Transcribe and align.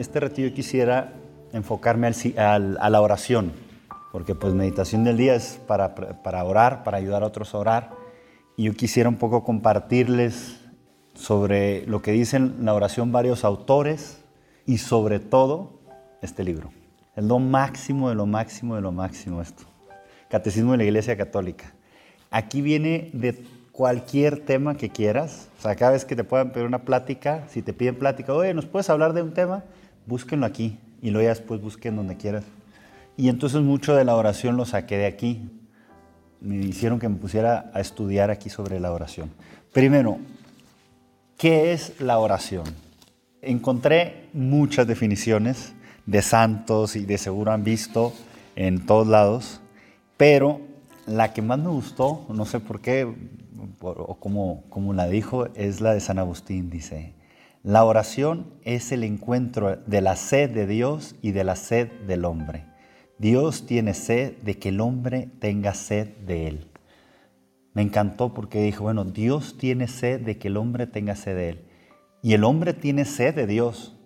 este 0.00 0.20
retiro 0.20 0.54
quisiera 0.54 1.12
enfocarme 1.52 2.10
al, 2.36 2.78
a 2.80 2.90
la 2.90 3.00
oración, 3.00 3.52
porque 4.12 4.34
pues 4.34 4.54
meditación 4.54 5.04
del 5.04 5.16
día 5.16 5.34
es 5.34 5.60
para, 5.66 5.94
para 5.94 6.44
orar, 6.44 6.84
para 6.84 6.98
ayudar 6.98 7.22
a 7.22 7.26
otros 7.26 7.54
a 7.54 7.58
orar. 7.58 7.90
Y 8.56 8.64
yo 8.64 8.74
quisiera 8.74 9.08
un 9.08 9.16
poco 9.16 9.44
compartirles 9.44 10.60
sobre 11.14 11.86
lo 11.86 12.02
que 12.02 12.12
dicen 12.12 12.56
la 12.62 12.74
oración 12.74 13.12
varios 13.12 13.44
autores 13.44 14.20
y 14.66 14.78
sobre 14.78 15.18
todo 15.18 15.80
este 16.22 16.44
libro. 16.44 16.70
Es 17.16 17.24
lo 17.24 17.38
máximo 17.38 18.08
de 18.08 18.14
lo 18.14 18.26
máximo 18.26 18.76
de 18.76 18.80
lo 18.80 18.92
máximo 18.92 19.42
esto. 19.42 19.64
Catecismo 20.28 20.72
de 20.72 20.78
la 20.78 20.84
Iglesia 20.84 21.16
Católica. 21.16 21.72
Aquí 22.30 22.60
viene 22.60 23.10
de 23.12 23.44
cualquier 23.72 24.44
tema 24.44 24.76
que 24.76 24.90
quieras. 24.90 25.48
O 25.58 25.62
sea, 25.62 25.74
cada 25.76 25.92
vez 25.92 26.04
que 26.04 26.16
te 26.16 26.24
puedan 26.24 26.50
pedir 26.50 26.66
una 26.66 26.80
plática, 26.80 27.44
si 27.48 27.62
te 27.62 27.72
piden 27.72 27.96
plática, 27.96 28.34
oye, 28.34 28.52
¿nos 28.52 28.66
puedes 28.66 28.90
hablar 28.90 29.12
de 29.12 29.22
un 29.22 29.32
tema? 29.32 29.64
Búsquenlo 30.08 30.46
aquí 30.46 30.78
y 31.02 31.10
luego 31.10 31.24
ya 31.24 31.34
después 31.34 31.60
busquen 31.60 31.96
donde 31.96 32.16
quieras. 32.16 32.44
Y 33.18 33.28
entonces 33.28 33.60
mucho 33.60 33.94
de 33.94 34.04
la 34.04 34.16
oración 34.16 34.56
lo 34.56 34.64
saqué 34.64 34.96
de 34.96 35.06
aquí. 35.06 35.50
Me 36.40 36.56
hicieron 36.56 36.98
que 36.98 37.08
me 37.08 37.16
pusiera 37.16 37.70
a 37.74 37.80
estudiar 37.80 38.30
aquí 38.30 38.48
sobre 38.48 38.80
la 38.80 38.90
oración. 38.90 39.30
Primero, 39.72 40.18
¿qué 41.36 41.72
es 41.72 42.00
la 42.00 42.18
oración? 42.18 42.64
Encontré 43.42 44.28
muchas 44.32 44.86
definiciones 44.86 45.74
de 46.06 46.22
santos 46.22 46.96
y 46.96 47.04
de 47.04 47.18
seguro 47.18 47.52
han 47.52 47.62
visto 47.62 48.14
en 48.56 48.86
todos 48.86 49.06
lados, 49.06 49.60
pero 50.16 50.60
la 51.06 51.34
que 51.34 51.42
más 51.42 51.58
me 51.58 51.68
gustó, 51.68 52.24
no 52.30 52.46
sé 52.46 52.60
por 52.60 52.80
qué, 52.80 53.06
o 53.80 54.14
como, 54.18 54.64
como 54.70 54.94
la 54.94 55.06
dijo, 55.06 55.48
es 55.54 55.80
la 55.80 55.92
de 55.92 56.00
San 56.00 56.18
Agustín, 56.18 56.70
dice, 56.70 57.12
la 57.62 57.84
oración 57.84 58.54
es 58.62 58.92
el 58.92 59.04
encuentro 59.04 59.76
de 59.76 60.00
la 60.00 60.16
sed 60.16 60.50
de 60.50 60.66
Dios 60.66 61.16
y 61.22 61.32
de 61.32 61.44
la 61.44 61.56
sed 61.56 61.90
del 62.06 62.24
hombre. 62.24 62.66
Dios 63.18 63.66
tiene 63.66 63.94
sed 63.94 64.36
de 64.42 64.58
que 64.58 64.68
el 64.68 64.80
hombre 64.80 65.28
tenga 65.40 65.74
sed 65.74 66.08
de 66.18 66.46
él. 66.46 66.70
Me 67.74 67.82
encantó 67.82 68.32
porque 68.32 68.62
dijo, 68.62 68.84
bueno, 68.84 69.04
Dios 69.04 69.56
tiene 69.58 69.88
sed 69.88 70.20
de 70.20 70.38
que 70.38 70.48
el 70.48 70.56
hombre 70.56 70.86
tenga 70.86 71.16
sed 71.16 71.34
de 71.36 71.48
él. 71.50 71.64
Y 72.22 72.34
el 72.34 72.44
hombre 72.44 72.74
tiene 72.74 73.04
sed 73.04 73.34
de 73.34 73.46
Dios. 73.46 73.96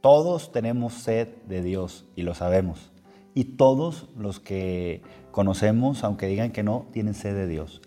Todos 0.00 0.50
tenemos 0.50 0.94
sed 0.94 1.28
de 1.46 1.62
Dios 1.62 2.06
y 2.16 2.22
lo 2.22 2.34
sabemos. 2.34 2.90
Y 3.34 3.44
todos 3.44 4.08
los 4.16 4.40
que 4.40 5.02
conocemos, 5.30 6.04
aunque 6.04 6.26
digan 6.26 6.52
que 6.52 6.62
no, 6.62 6.86
tienen 6.92 7.14
sed 7.14 7.34
de 7.34 7.46
Dios. 7.46 7.82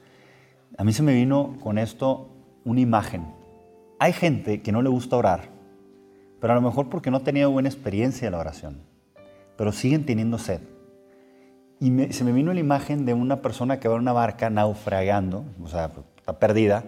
A 0.77 0.83
mí 0.83 0.93
se 0.93 1.03
me 1.03 1.13
vino 1.13 1.57
con 1.61 1.77
esto 1.77 2.29
una 2.63 2.81
imagen. 2.81 3.25
Hay 3.97 4.11
gente 4.11 4.61
que 4.61 4.73
no 4.73 4.81
le 4.81 4.89
gusta 4.89 5.15
orar, 5.15 5.49
pero 6.41 6.51
a 6.51 6.55
lo 6.57 6.61
mejor 6.61 6.89
porque 6.89 7.09
no 7.09 7.17
ha 7.17 7.23
tenido 7.23 7.49
buena 7.49 7.69
experiencia 7.69 8.25
en 8.25 8.33
la 8.33 8.39
oración, 8.39 8.81
pero 9.55 9.71
siguen 9.71 10.05
teniendo 10.05 10.37
sed. 10.37 10.59
Y 11.79 12.11
se 12.11 12.25
me 12.25 12.33
vino 12.33 12.53
la 12.53 12.59
imagen 12.59 13.05
de 13.05 13.13
una 13.13 13.41
persona 13.41 13.79
que 13.79 13.87
va 13.87 13.95
en 13.95 14.01
una 14.01 14.11
barca 14.11 14.49
naufragando, 14.49 15.45
o 15.63 15.67
sea, 15.67 15.91
está 16.17 16.39
perdida, 16.39 16.83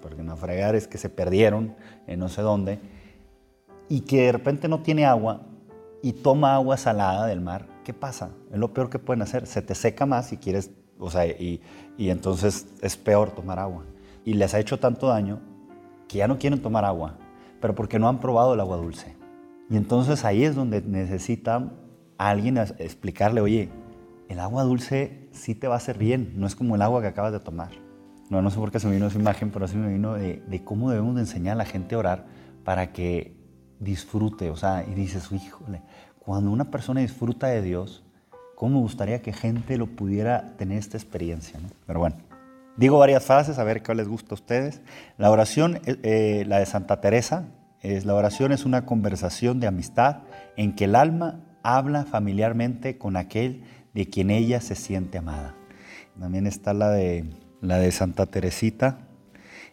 porque 0.00 0.22
naufragar 0.22 0.74
es 0.74 0.88
que 0.88 0.96
se 0.96 1.10
perdieron 1.10 1.74
en 2.06 2.18
no 2.18 2.30
sé 2.30 2.40
dónde, 2.40 2.78
y 3.90 4.00
que 4.00 4.22
de 4.22 4.32
repente 4.32 4.68
no 4.68 4.80
tiene 4.80 5.04
agua 5.04 5.42
y 6.02 6.12
toma 6.12 6.54
agua 6.54 6.78
salada 6.78 7.26
del 7.26 7.42
mar, 7.42 7.66
¿qué 7.84 7.92
pasa? 7.92 8.30
Es 8.50 8.58
lo 8.58 8.72
peor 8.72 8.88
que 8.88 8.98
pueden 8.98 9.20
hacer. 9.20 9.46
Se 9.46 9.60
te 9.60 9.74
seca 9.74 10.06
más 10.06 10.28
si 10.28 10.38
quieres, 10.38 10.70
o 10.98 11.10
sea, 11.10 11.26
y, 11.26 11.60
y 11.98 12.08
entonces 12.08 12.68
es 12.80 12.96
peor 12.96 13.32
tomar 13.32 13.58
agua. 13.58 13.84
Y 14.24 14.34
les 14.34 14.54
ha 14.54 14.60
hecho 14.60 14.78
tanto 14.78 15.08
daño 15.08 15.40
que 16.08 16.18
ya 16.18 16.28
no 16.28 16.38
quieren 16.38 16.60
tomar 16.60 16.84
agua, 16.84 17.16
pero 17.60 17.74
porque 17.74 17.98
no 17.98 18.08
han 18.08 18.18
probado 18.18 18.54
el 18.54 18.60
agua 18.60 18.76
dulce. 18.76 19.16
Y 19.70 19.76
entonces 19.76 20.24
ahí 20.24 20.44
es 20.44 20.54
donde 20.54 20.80
necesitan 20.82 21.74
a 22.16 22.30
alguien 22.30 22.56
explicarle, 22.56 23.40
oye, 23.40 23.68
el 24.28 24.40
agua 24.40 24.64
dulce 24.64 25.28
sí 25.32 25.54
te 25.54 25.68
va 25.68 25.74
a 25.74 25.78
hacer 25.78 25.98
bien, 25.98 26.32
no 26.36 26.46
es 26.46 26.56
como 26.56 26.74
el 26.74 26.82
agua 26.82 27.00
que 27.00 27.08
acabas 27.08 27.32
de 27.32 27.40
tomar. 27.40 27.70
No, 28.30 28.42
no 28.42 28.50
sé 28.50 28.58
por 28.58 28.70
qué 28.70 28.80
se 28.80 28.86
me 28.86 28.94
vino 28.94 29.06
esa 29.06 29.18
imagen, 29.18 29.50
pero 29.50 29.64
así 29.64 29.76
me 29.76 29.90
vino 29.90 30.14
de, 30.14 30.62
cómo 30.64 30.90
debemos 30.90 31.14
de 31.14 31.22
enseñar 31.22 31.54
a 31.54 31.58
la 31.58 31.64
gente 31.64 31.94
a 31.94 31.98
orar 31.98 32.26
para 32.64 32.92
que 32.92 33.36
disfrute, 33.80 34.50
o 34.50 34.56
sea, 34.56 34.84
y 34.86 34.94
dices, 34.94 35.30
híjole, 35.32 35.82
cuando 36.18 36.50
una 36.50 36.70
persona 36.70 37.00
disfruta 37.00 37.46
de 37.46 37.62
Dios, 37.62 38.04
¿cómo 38.54 38.76
me 38.76 38.80
gustaría 38.80 39.22
que 39.22 39.32
gente 39.32 39.78
lo 39.78 39.86
pudiera 39.86 40.56
tener 40.58 40.78
esta 40.78 40.98
experiencia? 40.98 41.58
Pero 41.86 42.00
bueno, 42.00 42.16
digo 42.78 42.98
varias 42.98 43.24
frases, 43.24 43.58
a 43.58 43.64
ver 43.64 43.82
qué 43.82 43.94
les 43.94 44.08
gusta 44.08 44.30
a 44.30 44.36
ustedes. 44.36 44.80
La 45.18 45.30
oración, 45.30 45.80
eh, 45.84 45.98
eh, 46.02 46.44
la 46.46 46.58
de 46.60 46.66
Santa 46.66 47.02
Teresa, 47.02 47.48
es 47.82 48.06
la 48.06 48.14
oración 48.14 48.52
es 48.52 48.64
una 48.64 48.86
conversación 48.86 49.60
de 49.60 49.66
amistad 49.66 50.22
en 50.56 50.74
que 50.74 50.84
el 50.84 50.96
alma 50.96 51.40
habla 51.62 52.04
familiarmente 52.04 52.96
con 52.96 53.16
aquel 53.16 53.64
de 53.94 54.08
quien 54.08 54.30
ella 54.30 54.60
se 54.60 54.74
siente 54.74 55.18
amada. 55.18 55.54
También 56.18 56.46
está 56.46 56.72
la 56.72 56.90
de, 56.90 57.24
la 57.60 57.78
de 57.78 57.92
Santa 57.92 58.26
Teresita. 58.26 59.00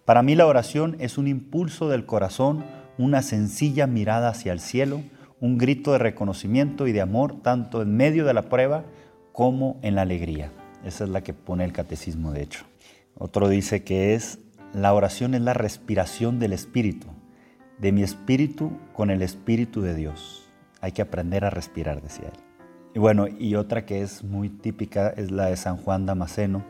Para 0.04 0.22
mí 0.22 0.36
la 0.36 0.46
oración 0.46 0.98
es 1.00 1.18
un 1.18 1.28
impulso 1.28 1.90
del 1.90 2.06
corazón 2.06 2.64
una 2.98 3.22
sencilla 3.22 3.88
mirada 3.88 4.30
hacia 4.30 4.54
el 4.54 4.60
cielo, 4.60 5.02
un 5.40 5.58
grito 5.58 5.92
de 5.92 5.98
reconocimiento 5.98 6.88
y 6.88 6.92
de 6.92 7.02
amor 7.02 7.42
tanto 7.42 7.82
en 7.82 7.96
medio 7.96 8.26
de 8.26 8.34
la 8.34 8.44
prueba 8.44 8.86
como 9.34 9.80
en 9.82 9.96
la 9.96 10.04
alegría. 10.04 10.52
Esa 10.86 11.04
es 11.04 11.10
la 11.10 11.22
que 11.22 11.34
pone 11.34 11.66
el 11.66 11.74
catecismo, 11.74 12.32
de 12.32 12.44
hecho. 12.44 12.66
Otro 13.18 13.48
dice 13.48 13.84
que 13.84 14.14
es, 14.14 14.40
la 14.74 14.94
oración 14.94 15.36
es 15.36 15.42
la 15.42 15.54
respiración 15.54 16.38
del 16.38 16.52
espíritu, 16.52 17.08
de 17.80 17.94
mi 17.94 18.04
espíritu 18.04 18.78
con 18.94 19.10
el 19.10 19.22
espíritu 19.22 19.82
de 19.82 19.96
Dios. 19.96 20.50
Hay 20.82 20.92
que 20.92 21.02
aprender 21.02 21.46
a 21.46 21.50
respirar, 21.50 22.02
decía 22.02 22.26
él. 22.28 22.40
Y 22.94 23.00
bueno, 23.00 23.28
y 23.28 23.56
otra 23.56 23.86
que 23.86 24.02
es 24.02 24.24
muy 24.24 24.50
típica 24.50 25.10
es 25.10 25.32
la 25.32 25.46
de 25.46 25.56
San 25.56 25.78
Juan 25.78 26.06
Damasceno, 26.06 26.64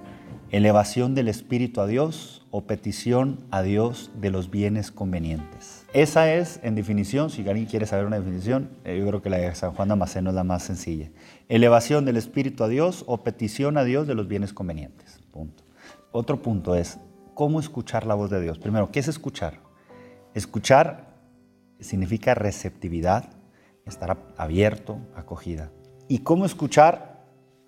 elevación 0.51 1.15
del 1.15 1.27
espíritu 1.27 1.81
a 1.81 1.87
Dios 1.87 2.45
o 2.51 2.65
petición 2.65 3.45
a 3.49 3.63
Dios 3.63 4.11
de 4.21 4.29
los 4.29 4.51
bienes 4.51 4.91
convenientes. 4.91 5.85
Esa 5.93 6.31
es, 6.31 6.59
en 6.61 6.75
definición, 6.75 7.31
si 7.31 7.47
alguien 7.47 7.65
quiere 7.65 7.87
saber 7.87 8.05
una 8.05 8.19
definición, 8.19 8.69
eh, 8.85 8.97
yo 8.99 9.07
creo 9.07 9.21
que 9.23 9.29
la 9.29 9.37
de 9.37 9.53
San 9.55 9.71
Juan 9.71 9.89
Damasceno 9.89 10.29
es 10.29 10.35
la 10.35 10.43
más 10.43 10.63
sencilla. 10.63 11.09
Elevación 11.49 12.05
del 12.05 12.17
Espíritu 12.17 12.63
a 12.63 12.67
Dios 12.67 13.03
o 13.07 13.23
petición 13.23 13.77
a 13.77 13.83
Dios 13.83 14.07
de 14.07 14.13
los 14.13 14.27
bienes 14.27 14.53
convenientes. 14.53 15.19
Punto. 15.31 15.64
Otro 16.17 16.41
punto 16.41 16.75
es, 16.75 16.97
¿cómo 17.33 17.59
escuchar 17.59 18.05
la 18.05 18.15
voz 18.15 18.29
de 18.29 18.39
Dios? 18.39 18.57
Primero, 18.57 18.89
¿qué 18.89 19.01
es 19.01 19.09
escuchar? 19.09 19.59
Escuchar 20.33 21.13
significa 21.81 22.33
receptividad, 22.33 23.33
estar 23.85 24.17
abierto, 24.37 24.97
acogida. 25.13 25.73
¿Y 26.07 26.19
cómo 26.19 26.45
escuchar? 26.45 27.25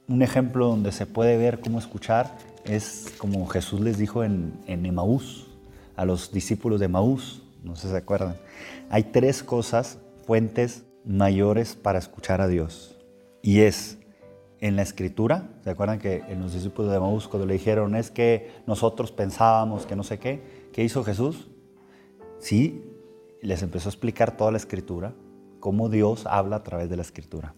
Un 0.08 0.22
ejemplo 0.22 0.68
donde 0.68 0.94
se 0.94 1.06
puede 1.06 1.35
ver 1.35 1.59
cómo 1.59 1.78
escuchar 1.78 2.38
es 2.63 3.13
como 3.18 3.46
Jesús 3.47 3.81
les 3.81 3.97
dijo 3.97 4.24
en, 4.24 4.53
en 4.66 4.85
Emaús, 4.85 5.47
a 5.97 6.06
los 6.06 6.31
discípulos 6.31 6.79
de 6.79 6.85
Emaús, 6.85 7.44
no 7.66 7.75
sé 7.75 7.88
si 7.88 7.90
se 7.90 7.97
acuerdan. 7.97 8.38
Hay 8.90 9.03
tres 9.03 9.44
cosas, 9.44 9.97
fuentes 10.25 10.85
mayores 11.03 11.75
para 11.75 12.00
escuchar 12.00 12.40
a 12.40 12.47
Dios. 12.47 12.97
Y 13.41 13.59
es 13.64 13.97
en 14.59 14.75
la 14.75 14.81
escritura, 14.81 15.50
¿se 15.63 15.69
acuerdan 15.69 16.00
que 16.00 16.23
en 16.28 16.41
los 16.41 16.53
discípulos 16.53 16.91
de 16.91 16.97
Emaús 16.97 17.28
cuando 17.28 17.45
le 17.45 17.53
dijeron 17.53 17.95
es 17.95 18.09
que 18.09 18.51
nosotros 18.66 19.12
pensábamos 19.12 19.85
que 19.85 19.95
no 19.95 20.03
sé 20.03 20.19
qué, 20.19 20.69
¿qué 20.73 20.84
hizo 20.84 21.03
Jesús? 21.03 21.50
Sí, 22.40 22.84
les 23.41 23.62
empezó 23.62 23.90
a 23.90 23.91
explicar 23.91 24.35
toda 24.35 24.51
la 24.51 24.57
escritura, 24.57 25.13
cómo 25.59 25.90
Dios 25.90 26.25
habla 26.25 26.57
a 26.57 26.63
través 26.63 26.90
de 26.90 26.96
la 26.96 27.01
escritura. 27.03 27.53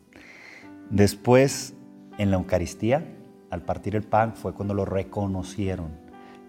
Después, 0.90 1.74
en 2.18 2.32
la 2.32 2.38
Eucaristía, 2.38 3.16
al 3.50 3.64
partir 3.64 3.96
el 3.96 4.04
pan 4.04 4.36
fue 4.36 4.54
cuando 4.54 4.74
lo 4.74 4.86
reconocieron. 4.86 5.92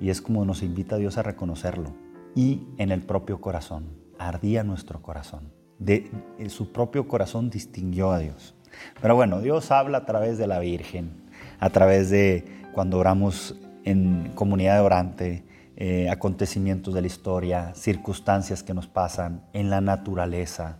Y 0.00 0.10
es 0.10 0.20
como 0.20 0.44
nos 0.44 0.62
invita 0.62 0.96
Dios 0.96 1.18
a 1.18 1.22
reconocerlo. 1.22 1.92
Y 2.34 2.68
en 2.78 2.90
el 2.90 3.02
propio 3.02 3.40
corazón, 3.40 3.90
ardía 4.18 4.64
nuestro 4.64 5.02
corazón. 5.02 5.52
De, 5.78 6.10
su 6.48 6.72
propio 6.72 7.08
corazón 7.08 7.50
distinguió 7.50 8.10
a 8.12 8.18
Dios. 8.18 8.54
Pero 9.00 9.14
bueno, 9.14 9.40
Dios 9.40 9.70
habla 9.70 9.98
a 9.98 10.06
través 10.06 10.38
de 10.38 10.46
la 10.46 10.58
Virgen, 10.58 11.10
a 11.58 11.70
través 11.70 12.10
de 12.10 12.44
cuando 12.72 12.98
oramos 12.98 13.56
en 13.84 14.32
comunidad 14.34 14.82
orante, 14.84 15.44
eh, 15.76 16.10
acontecimientos 16.10 16.92
de 16.92 17.00
la 17.00 17.06
historia, 17.06 17.72
circunstancias 17.74 18.62
que 18.62 18.74
nos 18.74 18.86
pasan, 18.86 19.42
en 19.52 19.70
la 19.70 19.80
naturaleza, 19.80 20.78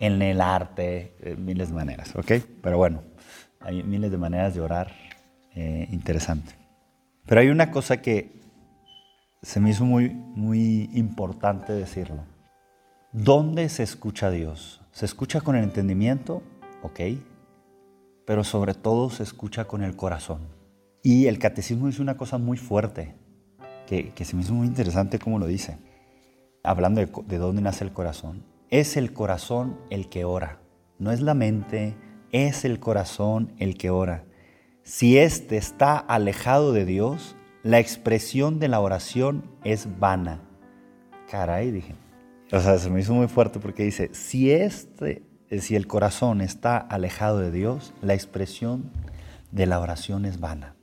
en 0.00 0.20
el 0.22 0.40
arte, 0.40 1.14
eh, 1.20 1.36
miles 1.38 1.68
de 1.68 1.74
maneras, 1.74 2.14
¿ok? 2.16 2.32
Pero 2.60 2.76
bueno, 2.76 3.02
hay 3.60 3.82
miles 3.82 4.10
de 4.10 4.18
maneras 4.18 4.54
de 4.54 4.60
orar 4.60 4.92
eh, 5.54 5.86
interesante. 5.92 6.52
Pero 7.26 7.42
hay 7.42 7.48
una 7.48 7.70
cosa 7.70 8.02
que 8.02 8.40
se 9.42 9.60
me 9.60 9.70
hizo 9.70 9.84
muy, 9.84 10.10
muy 10.10 10.90
importante 10.94 11.72
decirlo. 11.72 12.24
¿Dónde 13.12 13.68
se 13.68 13.82
escucha 13.82 14.26
a 14.26 14.30
Dios? 14.30 14.80
¿Se 14.92 15.04
escucha 15.04 15.40
con 15.40 15.56
el 15.56 15.64
entendimiento? 15.64 16.42
Ok. 16.82 17.00
Pero 18.26 18.44
sobre 18.44 18.74
todo 18.74 19.10
se 19.10 19.22
escucha 19.22 19.66
con 19.66 19.82
el 19.82 19.96
corazón. 19.96 20.40
Y 21.02 21.26
el 21.26 21.38
catecismo 21.38 21.86
dice 21.86 22.02
una 22.02 22.16
cosa 22.16 22.38
muy 22.38 22.56
fuerte, 22.56 23.14
que, 23.86 24.12
se 24.24 24.36
me 24.36 24.42
hizo 24.42 24.54
muy 24.54 24.66
interesante 24.66 25.18
como 25.18 25.38
lo 25.38 25.46
dice. 25.46 25.78
Hablando 26.62 27.00
de, 27.00 27.10
de 27.26 27.38
dónde 27.38 27.62
nace 27.62 27.84
el 27.84 27.92
corazón. 27.92 28.44
es 28.68 28.96
el 28.96 29.12
corazón 29.12 29.78
el 29.90 30.08
que 30.08 30.24
ora. 30.24 30.60
No 30.98 31.10
es 31.10 31.20
la 31.20 31.34
mente, 31.34 31.96
es 32.30 32.64
el 32.64 32.78
corazón 32.78 33.52
el 33.58 33.76
que 33.76 33.90
ora. 33.90 34.24
Si 34.82 35.18
éste 35.18 35.56
está 35.56 35.96
alejado 35.98 36.72
de 36.72 36.84
Dios, 36.84 37.36
la 37.62 37.78
expresión 37.78 38.58
de 38.58 38.68
la 38.68 38.80
oración 38.80 39.44
es 39.64 39.98
vana. 39.98 40.40
Caray, 41.30 41.70
dije. 41.70 41.94
O 42.52 42.60
sea, 42.60 42.78
se 42.78 42.90
me 42.90 43.00
hizo 43.00 43.14
muy 43.14 43.28
fuerte 43.28 43.60
porque 43.60 43.84
dice, 43.84 44.10
si 44.12 44.50
este, 44.50 45.22
si 45.58 45.74
el 45.74 45.88
corazón 45.88 46.40
está 46.40 46.76
alejado 46.76 47.38
de 47.38 47.50
Dios, 47.50 47.92
la 48.02 48.14
expresión 48.14 48.90
de 49.50 49.66
la 49.66 49.80
oración 49.80 50.24
es 50.24 50.38
vana. 50.38 50.76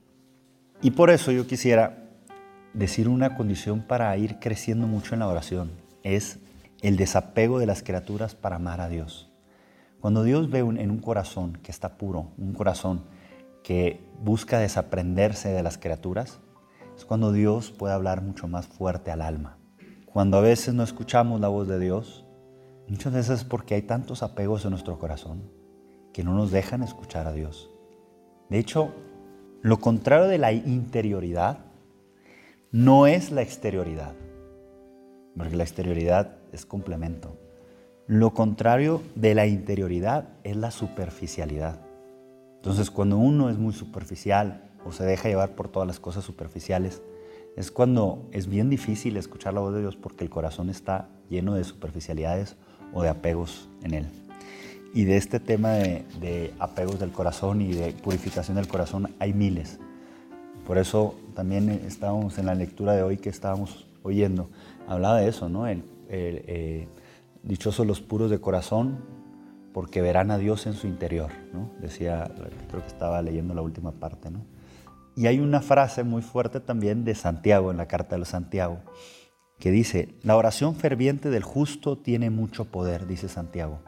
Y 0.82 0.90
por 0.90 1.10
eso 1.10 1.32
yo 1.32 1.46
quisiera 1.46 2.04
decir 2.74 3.08
una 3.08 3.34
condición 3.34 3.80
para 3.80 4.14
ir 4.18 4.38
creciendo 4.38 4.86
mucho 4.86 5.14
en 5.14 5.20
la 5.20 5.28
oración, 5.28 5.72
es 6.02 6.38
el 6.82 6.96
desapego 6.96 7.58
de 7.58 7.66
las 7.66 7.82
criaturas 7.82 8.34
para 8.34 8.56
amar 8.56 8.80
a 8.80 8.88
Dios. 8.88 9.30
Cuando 10.00 10.22
Dios 10.22 10.50
ve 10.50 10.60
en 10.60 10.90
un 10.90 10.98
corazón 10.98 11.58
que 11.62 11.72
está 11.72 11.96
puro, 11.96 12.30
un 12.36 12.52
corazón 12.52 13.02
que 13.64 14.00
busca 14.22 14.58
desaprenderse 14.58 15.48
de 15.48 15.62
las 15.62 15.78
criaturas, 15.78 16.40
es 16.96 17.04
cuando 17.04 17.32
Dios 17.32 17.70
puede 17.70 17.94
hablar 17.94 18.22
mucho 18.22 18.46
más 18.48 18.66
fuerte 18.66 19.10
al 19.10 19.22
alma. 19.22 19.58
Cuando 20.06 20.36
a 20.36 20.40
veces 20.40 20.74
no 20.74 20.82
escuchamos 20.82 21.40
la 21.40 21.48
voz 21.48 21.66
de 21.66 21.78
Dios, 21.80 22.24
muchas 22.88 23.12
veces 23.12 23.40
es 23.40 23.44
porque 23.44 23.74
hay 23.74 23.82
tantos 23.82 24.22
apegos 24.22 24.64
en 24.64 24.70
nuestro 24.70 24.98
corazón 24.98 25.42
que 26.12 26.24
no 26.24 26.34
nos 26.34 26.50
dejan 26.50 26.82
escuchar 26.82 27.26
a 27.26 27.32
Dios. 27.32 27.70
De 28.48 28.58
hecho, 28.58 28.92
lo 29.60 29.78
contrario 29.78 30.26
de 30.26 30.38
la 30.38 30.52
interioridad 30.52 31.58
no 32.70 33.06
es 33.06 33.30
la 33.30 33.42
exterioridad, 33.42 34.14
porque 35.36 35.56
la 35.56 35.64
exterioridad 35.64 36.36
es 36.52 36.66
complemento. 36.66 37.38
Lo 38.06 38.32
contrario 38.32 39.02
de 39.14 39.34
la 39.34 39.46
interioridad 39.46 40.30
es 40.44 40.56
la 40.56 40.70
superficialidad. 40.70 41.80
Entonces, 42.56 42.90
cuando 42.90 43.18
uno 43.18 43.50
es 43.50 43.58
muy 43.58 43.72
superficial, 43.72 44.70
o 44.84 44.92
se 44.92 45.04
deja 45.04 45.28
llevar 45.28 45.54
por 45.54 45.68
todas 45.68 45.86
las 45.86 46.00
cosas 46.00 46.24
superficiales, 46.24 47.02
es 47.56 47.70
cuando 47.70 48.28
es 48.32 48.46
bien 48.46 48.70
difícil 48.70 49.16
escuchar 49.16 49.52
la 49.52 49.60
voz 49.60 49.74
de 49.74 49.80
Dios 49.80 49.96
porque 49.96 50.24
el 50.24 50.30
corazón 50.30 50.70
está 50.70 51.10
lleno 51.28 51.54
de 51.54 51.64
superficialidades 51.64 52.56
o 52.92 53.02
de 53.02 53.08
apegos 53.08 53.68
en 53.82 53.94
él. 53.94 54.06
Y 54.94 55.04
de 55.04 55.16
este 55.16 55.38
tema 55.38 55.72
de, 55.72 56.54
apegos 56.58 56.98
del 56.98 57.10
corazón 57.10 57.60
y 57.60 57.72
de 57.72 57.92
purificación 57.92 58.56
del 58.56 58.68
corazón 58.68 59.14
hay 59.18 59.32
miles. 59.32 59.78
Por 60.66 60.78
eso 60.78 61.14
también 61.34 61.68
estábamos 61.68 62.38
en 62.38 62.46
la 62.46 62.54
lectura 62.54 62.94
de 62.94 63.02
hoy 63.02 63.16
que 63.16 63.28
estábamos 63.28 63.86
oyendo, 64.02 64.48
hablaba 64.86 65.20
de 65.20 65.28
eso, 65.28 65.48
¿no? 65.48 65.66
El, 65.66 65.84
eh, 66.08 66.88
dichosos 67.42 67.86
los 67.86 68.00
puros 68.00 68.30
de 68.30 68.40
corazón 68.40 68.98
porque 69.72 70.02
verán 70.02 70.30
a 70.30 70.38
Dios 70.38 70.66
en 70.66 70.72
su 70.72 70.86
interior, 70.86 71.30
¿no? 71.52 71.70
Decía, 71.80 72.30
creo 72.68 72.82
que 72.82 72.88
estaba 72.88 73.22
leyendo 73.22 73.54
la 73.54 73.62
última 73.62 73.92
parte, 73.92 74.30
¿no? 74.30 74.40
Y 75.14 75.26
hay 75.26 75.40
una 75.40 75.60
frase 75.60 76.04
muy 76.04 76.22
fuerte 76.22 76.60
también 76.60 77.04
de 77.04 77.14
Santiago, 77.14 77.70
en 77.70 77.76
la 77.76 77.86
carta 77.86 78.14
de 78.14 78.20
los 78.20 78.28
Santiago, 78.28 78.78
que 79.58 79.70
dice, 79.70 80.14
la 80.22 80.36
oración 80.36 80.76
ferviente 80.76 81.30
del 81.30 81.42
justo 81.42 81.98
tiene 81.98 82.30
mucho 82.30 82.66
poder, 82.66 83.06
dice 83.06 83.28
Santiago. 83.28 83.80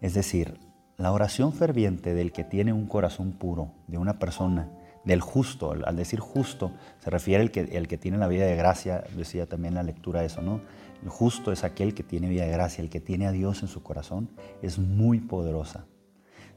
Es 0.00 0.14
decir, 0.14 0.58
la 0.96 1.12
oración 1.12 1.52
ferviente 1.52 2.14
del 2.14 2.32
que 2.32 2.44
tiene 2.44 2.72
un 2.72 2.86
corazón 2.86 3.32
puro, 3.32 3.72
de 3.86 3.98
una 3.98 4.18
persona, 4.18 4.70
del 5.04 5.20
justo, 5.20 5.72
al 5.72 5.96
decir 5.96 6.20
justo, 6.20 6.72
se 6.98 7.08
refiere 7.08 7.42
al 7.42 7.50
que, 7.50 7.60
el 7.60 7.88
que 7.88 7.96
tiene 7.96 8.18
la 8.18 8.28
vida 8.28 8.44
de 8.44 8.56
gracia, 8.56 9.04
decía 9.16 9.46
también 9.46 9.74
la 9.74 9.82
lectura 9.82 10.24
eso, 10.24 10.42
¿no? 10.42 10.60
El 11.02 11.08
justo 11.08 11.52
es 11.52 11.64
aquel 11.64 11.94
que 11.94 12.02
tiene 12.02 12.28
vida 12.28 12.44
de 12.44 12.50
gracia, 12.50 12.82
el 12.82 12.90
que 12.90 13.00
tiene 13.00 13.26
a 13.26 13.32
Dios 13.32 13.62
en 13.62 13.68
su 13.68 13.82
corazón, 13.82 14.28
es 14.60 14.78
muy 14.78 15.20
poderosa. 15.20 15.86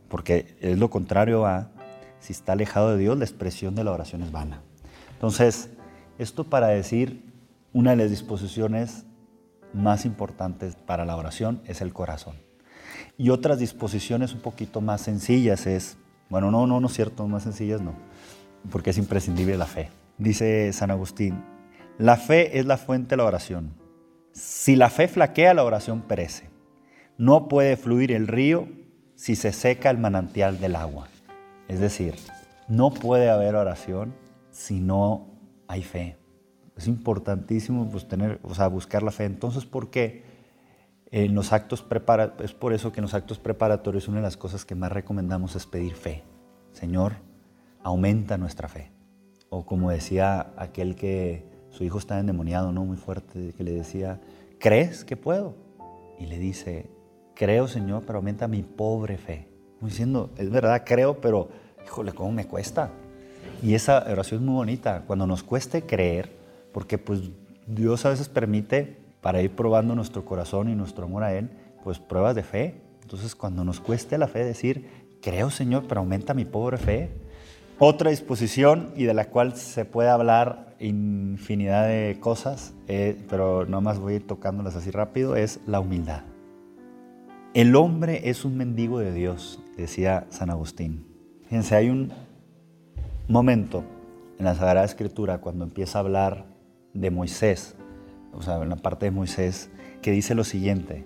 Porque 0.09 0.57
es 0.59 0.77
lo 0.77 0.89
contrario 0.89 1.45
a 1.45 1.69
si 2.19 2.33
está 2.33 2.53
alejado 2.53 2.91
de 2.91 2.97
Dios, 2.97 3.17
la 3.17 3.25
expresión 3.25 3.75
de 3.75 3.83
la 3.83 3.91
oración 3.91 4.23
es 4.23 4.31
vana. 4.31 4.61
Entonces, 5.13 5.69
esto 6.17 6.49
para 6.49 6.67
decir, 6.67 7.30
una 7.73 7.91
de 7.91 7.97
las 7.97 8.09
disposiciones 8.09 9.05
más 9.73 10.05
importantes 10.05 10.75
para 10.75 11.05
la 11.05 11.15
oración 11.15 11.61
es 11.65 11.81
el 11.81 11.93
corazón. 11.93 12.35
Y 13.17 13.29
otras 13.29 13.59
disposiciones 13.59 14.33
un 14.33 14.41
poquito 14.41 14.81
más 14.81 15.01
sencillas 15.01 15.65
es, 15.67 15.97
bueno, 16.29 16.51
no, 16.51 16.67
no, 16.67 16.79
no 16.79 16.87
es 16.87 16.93
cierto, 16.93 17.27
más 17.27 17.43
sencillas 17.43 17.81
no, 17.81 17.93
porque 18.71 18.89
es 18.89 18.97
imprescindible 18.97 19.57
la 19.57 19.65
fe. 19.65 19.89
Dice 20.17 20.71
San 20.73 20.91
Agustín, 20.91 21.43
la 21.97 22.17
fe 22.17 22.59
es 22.59 22.65
la 22.65 22.77
fuente 22.77 23.11
de 23.11 23.17
la 23.17 23.25
oración. 23.25 23.73
Si 24.33 24.75
la 24.75 24.89
fe 24.89 25.07
flaquea, 25.07 25.53
la 25.53 25.63
oración 25.63 26.01
perece. 26.01 26.49
No 27.17 27.47
puede 27.47 27.77
fluir 27.77 28.11
el 28.11 28.27
río 28.27 28.67
si 29.15 29.35
se 29.35 29.51
seca 29.51 29.89
el 29.89 29.97
manantial 29.97 30.59
del 30.59 30.75
agua. 30.75 31.07
Es 31.67 31.79
decir, 31.79 32.15
no 32.67 32.91
puede 32.91 33.29
haber 33.29 33.55
oración 33.55 34.13
si 34.51 34.79
no 34.79 35.27
hay 35.67 35.83
fe. 35.83 36.20
Es 36.81 36.87
importantísimo 36.87 37.87
pues, 37.89 38.07
tener, 38.07 38.39
o 38.41 38.55
sea, 38.55 38.67
buscar 38.67 39.03
la 39.03 39.11
fe. 39.11 39.25
Entonces, 39.25 39.65
¿por 39.65 39.91
qué? 39.91 40.23
En 41.11 41.35
los 41.35 41.53
actos 41.53 41.85
es 42.43 42.53
por 42.53 42.73
eso 42.73 42.91
que 42.91 43.01
en 43.01 43.03
los 43.03 43.13
actos 43.13 43.37
preparatorios 43.37 44.07
una 44.07 44.17
de 44.17 44.23
las 44.23 44.35
cosas 44.35 44.65
que 44.65 44.73
más 44.73 44.91
recomendamos 44.91 45.55
es 45.55 45.67
pedir 45.67 45.93
fe. 45.93 46.23
Señor, 46.71 47.17
aumenta 47.83 48.37
nuestra 48.37 48.67
fe. 48.67 48.91
O 49.49 49.63
como 49.63 49.91
decía 49.91 50.53
aquel 50.57 50.95
que 50.95 51.45
su 51.69 51.83
hijo 51.83 51.99
estaba 51.99 52.19
endemoniado, 52.19 52.71
¿no? 52.71 52.83
Muy 52.83 52.97
fuerte, 52.97 53.53
que 53.53 53.63
le 53.63 53.73
decía, 53.73 54.19
¿crees 54.57 55.03
que 55.05 55.17
puedo? 55.17 55.53
Y 56.17 56.25
le 56.25 56.39
dice, 56.39 56.89
creo, 57.35 57.67
Señor, 57.67 58.05
pero 58.07 58.17
aumenta 58.17 58.47
mi 58.47 58.63
pobre 58.63 59.17
fe 59.17 59.51
diciendo, 59.81 60.31
es 60.37 60.49
verdad, 60.49 60.81
creo, 60.83 61.21
pero 61.21 61.49
híjole, 61.85 62.13
¿cómo 62.13 62.31
me 62.31 62.47
cuesta? 62.47 62.89
Y 63.61 63.75
esa 63.75 64.03
oración 64.09 64.41
es 64.41 64.45
muy 64.47 64.55
bonita, 64.55 65.03
cuando 65.05 65.27
nos 65.27 65.43
cueste 65.43 65.83
creer, 65.83 66.40
porque 66.71 66.97
pues 66.97 67.21
Dios 67.67 68.05
a 68.05 68.09
veces 68.09 68.29
permite 68.29 68.97
para 69.21 69.41
ir 69.41 69.51
probando 69.51 69.95
nuestro 69.95 70.25
corazón 70.25 70.69
y 70.69 70.75
nuestro 70.75 71.05
amor 71.05 71.23
a 71.23 71.33
Él, 71.33 71.49
pues 71.83 71.99
pruebas 71.99 72.35
de 72.35 72.43
fe. 72.43 72.81
Entonces 73.01 73.35
cuando 73.35 73.63
nos 73.63 73.79
cueste 73.79 74.17
la 74.17 74.27
fe 74.27 74.43
decir, 74.43 74.89
creo 75.21 75.49
Señor, 75.49 75.85
pero 75.87 76.01
aumenta 76.01 76.33
mi 76.33 76.45
pobre 76.45 76.77
fe. 76.77 77.09
Otra 77.79 78.11
disposición 78.11 78.91
y 78.95 79.05
de 79.05 79.13
la 79.13 79.25
cual 79.25 79.55
se 79.55 79.85
puede 79.85 80.09
hablar 80.09 80.75
infinidad 80.79 81.87
de 81.87 82.17
cosas, 82.19 82.73
eh, 82.87 83.19
pero 83.29 83.65
no 83.65 83.81
más 83.81 83.99
voy 83.99 84.13
a 84.13 84.15
ir 84.17 84.27
tocándolas 84.27 84.75
así 84.75 84.91
rápido, 84.91 85.35
es 85.35 85.59
la 85.67 85.79
humildad. 85.79 86.21
El 87.53 87.75
hombre 87.75 88.29
es 88.29 88.45
un 88.45 88.57
mendigo 88.57 88.99
de 88.99 89.11
Dios, 89.11 89.59
decía 89.77 90.25
San 90.29 90.49
Agustín. 90.49 91.05
Fíjense, 91.43 91.75
hay 91.75 91.89
un 91.89 92.13
momento 93.27 93.83
en 94.39 94.45
la 94.45 94.55
Sagrada 94.55 94.85
Escritura 94.85 95.39
cuando 95.39 95.65
empieza 95.65 95.97
a 95.97 96.01
hablar 96.01 96.45
de 96.93 97.11
Moisés, 97.11 97.75
o 98.33 98.41
sea, 98.41 98.61
en 98.61 98.69
la 98.69 98.75
parte 98.75 99.05
de 99.05 99.11
Moisés, 99.11 99.69
que 100.01 100.11
dice 100.11 100.35
lo 100.35 100.43
siguiente, 100.43 101.05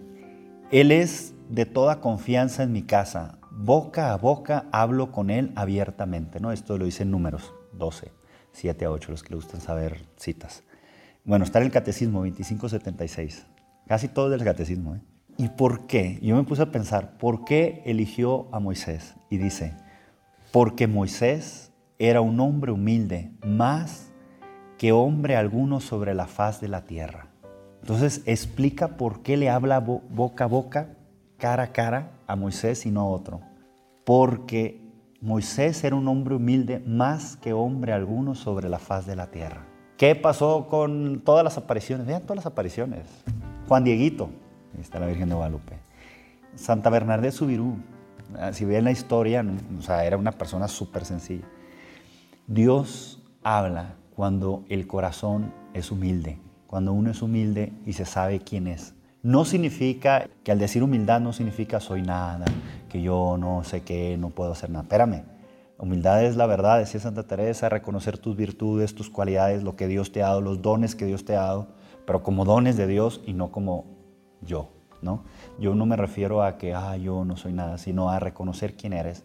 Él 0.71 0.91
es 0.91 1.33
de 1.49 1.65
toda 1.65 2.01
confianza 2.01 2.63
en 2.63 2.71
mi 2.71 2.83
casa, 2.83 3.39
boca 3.51 4.13
a 4.13 4.17
boca 4.17 4.65
hablo 4.71 5.11
con 5.11 5.29
Él 5.29 5.51
abiertamente, 5.55 6.39
¿no? 6.39 6.51
Esto 6.51 6.77
lo 6.77 6.85
dice 6.85 7.03
en 7.03 7.11
números 7.11 7.53
12, 7.73 8.11
7 8.51 8.85
a 8.85 8.91
8, 8.91 9.11
los 9.11 9.23
que 9.23 9.29
le 9.29 9.35
gustan 9.35 9.61
saber 9.61 10.05
citas. 10.17 10.63
Bueno, 11.23 11.45
está 11.45 11.59
en 11.59 11.65
el 11.65 11.71
Catecismo 11.71 12.19
2576, 12.19 13.45
casi 13.87 14.07
todo 14.07 14.29
del 14.29 14.43
Catecismo, 14.43 14.95
¿eh? 14.95 15.01
¿Y 15.37 15.49
por 15.49 15.85
qué? 15.85 16.17
Yo 16.21 16.35
me 16.35 16.43
puse 16.43 16.61
a 16.61 16.71
pensar, 16.71 17.17
¿por 17.17 17.43
qué 17.43 17.81
eligió 17.85 18.47
a 18.53 18.59
Moisés? 18.59 19.15
Y 19.29 19.37
dice, 19.37 19.73
porque 20.53 20.87
Moisés 20.87 21.73
era 21.99 22.21
un 22.21 22.39
hombre 22.39 22.71
humilde, 22.71 23.31
más 23.45 24.13
que 24.77 24.91
hombre 24.91 25.35
alguno 25.35 25.79
sobre 25.79 26.13
la 26.13 26.27
faz 26.27 26.61
de 26.61 26.67
la 26.67 26.85
tierra. 26.85 27.27
Entonces 27.81 28.23
explica 28.25 28.97
por 28.97 29.21
qué 29.21 29.37
le 29.37 29.49
habla 29.49 29.79
boca 29.79 30.45
a 30.45 30.47
boca, 30.47 30.89
cara 31.37 31.63
a 31.63 31.71
cara 31.71 32.11
a 32.27 32.35
Moisés 32.35 32.85
y 32.85 32.91
no 32.91 33.01
a 33.01 33.05
otro. 33.05 33.41
Porque 34.03 34.81
Moisés 35.21 35.83
era 35.83 35.95
un 35.95 36.07
hombre 36.07 36.35
humilde 36.35 36.79
más 36.79 37.37
que 37.37 37.53
hombre 37.53 37.93
alguno 37.93 38.35
sobre 38.35 38.69
la 38.69 38.79
faz 38.79 39.05
de 39.05 39.15
la 39.15 39.27
tierra. 39.27 39.65
¿Qué 39.97 40.15
pasó 40.15 40.67
con 40.67 41.21
todas 41.23 41.43
las 41.43 41.57
apariciones? 41.57 42.05
Vean 42.05 42.23
todas 42.23 42.37
las 42.37 42.45
apariciones. 42.45 43.07
Juan 43.67 43.83
Dieguito, 43.83 44.29
está 44.79 44.99
la 44.99 45.07
Virgen 45.07 45.29
de 45.29 45.35
Guadalupe. 45.35 45.77
Santa 46.55 46.89
Bernadette 46.89 47.33
Subirú, 47.33 47.77
ah, 48.37 48.51
si 48.51 48.65
ven 48.65 48.83
la 48.83 48.91
historia, 48.91 49.45
o 49.77 49.81
sea, 49.81 50.05
era 50.05 50.17
una 50.17 50.31
persona 50.31 50.67
súper 50.67 51.05
sencilla. 51.05 51.45
Dios 52.47 53.21
habla 53.43 53.95
cuando 54.15 54.63
el 54.69 54.87
corazón 54.87 55.53
es 55.73 55.91
humilde, 55.91 56.39
cuando 56.67 56.93
uno 56.93 57.11
es 57.11 57.21
humilde 57.21 57.73
y 57.85 57.93
se 57.93 58.05
sabe 58.05 58.39
quién 58.39 58.67
es. 58.67 58.93
No 59.21 59.43
significa 59.43 60.29
que 60.43 60.51
al 60.51 60.59
decir 60.59 60.83
humildad 60.83 61.19
no 61.19 61.33
significa 61.33 61.79
soy 61.81 62.01
nada, 62.01 62.45
que 62.87 63.01
yo 63.01 63.37
no 63.37 63.63
sé 63.63 63.81
qué, 63.81 64.17
no 64.17 64.29
puedo 64.29 64.53
hacer 64.53 64.69
nada. 64.69 64.83
Espérame, 64.83 65.23
humildad 65.77 66.23
es 66.23 66.37
la 66.37 66.45
verdad, 66.45 66.79
decía 66.79 67.01
Santa 67.01 67.23
Teresa, 67.23 67.67
reconocer 67.67 68.17
tus 68.17 68.37
virtudes, 68.37 68.95
tus 68.95 69.09
cualidades, 69.09 69.63
lo 69.63 69.75
que 69.75 69.87
Dios 69.87 70.13
te 70.13 70.23
ha 70.23 70.27
dado, 70.27 70.41
los 70.41 70.61
dones 70.61 70.95
que 70.95 71.05
Dios 71.05 71.25
te 71.25 71.35
ha 71.35 71.41
dado, 71.41 71.67
pero 72.07 72.23
como 72.23 72.45
dones 72.45 72.77
de 72.77 72.87
Dios 72.87 73.21
y 73.25 73.33
no 73.33 73.51
como 73.51 73.85
yo. 74.41 74.69
¿no? 75.01 75.23
Yo 75.59 75.75
no 75.75 75.85
me 75.85 75.97
refiero 75.97 76.41
a 76.41 76.57
que, 76.57 76.73
ah, 76.73 76.95
yo 76.95 77.25
no 77.25 77.35
soy 77.35 77.51
nada, 77.51 77.77
sino 77.77 78.09
a 78.09 78.19
reconocer 78.19 78.77
quién 78.77 78.93
eres 78.93 79.23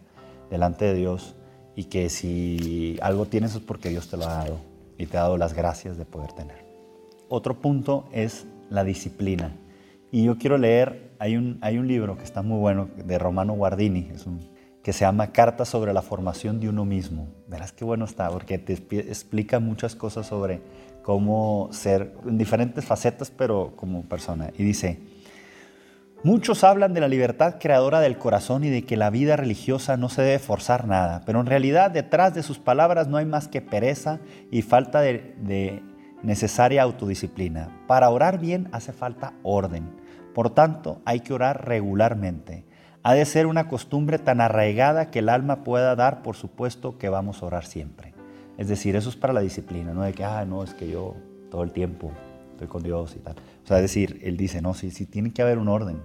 delante 0.49 0.85
de 0.85 0.95
Dios 0.95 1.35
y 1.75 1.85
que 1.85 2.09
si 2.09 2.99
algo 3.01 3.25
tienes 3.25 3.55
es 3.55 3.61
porque 3.61 3.89
Dios 3.89 4.09
te 4.09 4.17
lo 4.17 4.25
ha 4.25 4.35
dado 4.43 4.70
y 5.01 5.07
te 5.07 5.17
ha 5.17 5.21
dado 5.21 5.37
las 5.37 5.53
gracias 5.53 5.97
de 5.97 6.05
poder 6.05 6.31
tener. 6.33 6.63
Otro 7.27 7.59
punto 7.59 8.05
es 8.11 8.45
la 8.69 8.83
disciplina. 8.83 9.55
Y 10.11 10.25
yo 10.25 10.37
quiero 10.37 10.57
leer, 10.57 11.13
hay 11.17 11.37
un, 11.37 11.57
hay 11.61 11.77
un 11.77 11.87
libro 11.87 12.17
que 12.17 12.23
está 12.23 12.41
muy 12.41 12.59
bueno 12.59 12.89
de 12.95 13.17
Romano 13.17 13.53
Guardini, 13.53 14.09
que 14.83 14.93
se 14.93 15.05
llama 15.05 15.31
Carta 15.31 15.65
sobre 15.65 15.91
la 15.93 16.01
formación 16.01 16.59
de 16.59 16.69
uno 16.69 16.85
mismo. 16.85 17.29
Verás 17.47 17.71
qué 17.71 17.83
bueno 17.83 18.05
está, 18.05 18.29
porque 18.29 18.59
te 18.59 18.73
explica 18.73 19.59
muchas 19.59 19.95
cosas 19.95 20.27
sobre 20.27 20.61
cómo 21.01 21.69
ser 21.71 22.13
en 22.25 22.37
diferentes 22.37 22.85
facetas, 22.85 23.31
pero 23.31 23.73
como 23.75 24.03
persona. 24.03 24.51
Y 24.57 24.63
dice, 24.63 24.99
muchos 26.23 26.63
hablan 26.63 26.93
de 26.93 27.01
la 27.01 27.07
libertad 27.07 27.55
creadora 27.59 27.99
del 27.99 28.17
corazón 28.17 28.63
y 28.63 28.69
de 28.69 28.83
que 28.83 28.97
la 28.97 29.09
vida 29.09 29.35
religiosa 29.35 29.97
no 29.97 30.09
se 30.09 30.21
debe 30.21 30.39
forzar 30.39 30.87
nada, 30.87 31.21
pero 31.25 31.39
en 31.39 31.45
realidad 31.45 31.91
detrás 31.91 32.33
de 32.33 32.43
sus 32.43 32.59
palabras 32.59 33.07
no 33.07 33.17
hay 33.17 33.25
más 33.25 33.47
que 33.47 33.61
pereza 33.61 34.19
y 34.51 34.61
falta 34.61 35.01
de, 35.01 35.83
necesaria 36.23 36.83
autodisciplina. 36.83 37.69
Para 37.87 38.09
orar 38.09 38.39
bien 38.39 38.69
hace 38.71 38.93
falta 38.93 39.33
orden. 39.43 39.89
Por 40.35 40.51
tanto, 40.51 41.01
hay 41.03 41.21
que 41.21 41.33
orar 41.33 41.67
regularmente. 41.67 42.65
Ha 43.03 43.15
de 43.15 43.25
ser 43.25 43.47
una 43.47 43.67
costumbre 43.67 44.19
tan 44.19 44.39
arraigada 44.41 45.09
que 45.09 45.19
el 45.19 45.29
alma 45.29 45.63
pueda 45.63 45.95
dar 45.95 46.21
por 46.21 46.35
supuesto 46.35 46.99
que 46.99 47.09
vamos 47.09 47.41
a 47.41 47.47
orar 47.47 47.65
siempre. 47.65 48.13
Es 48.57 48.67
decir, 48.67 48.95
eso 48.95 49.09
es 49.09 49.15
para 49.15 49.33
la 49.33 49.41
disciplina, 49.41 49.93
no 49.93 50.03
de 50.03 50.13
que, 50.13 50.23
ah, 50.23 50.45
no, 50.45 50.63
es 50.63 50.75
que 50.75 50.87
yo 50.87 51.15
todo 51.49 51.63
el 51.63 51.71
tiempo 51.71 52.11
estoy 52.51 52.67
con 52.67 52.83
Dios 52.83 53.15
y 53.15 53.19
tal. 53.19 53.35
Sea, 53.71 53.77
es 53.77 53.83
decir, 53.83 54.19
él 54.23 54.35
dice, 54.35 54.61
no, 54.61 54.73
sí, 54.73 54.91
sí, 54.91 55.05
tiene 55.05 55.31
que 55.31 55.41
haber 55.41 55.57
un 55.57 55.69
orden, 55.69 56.01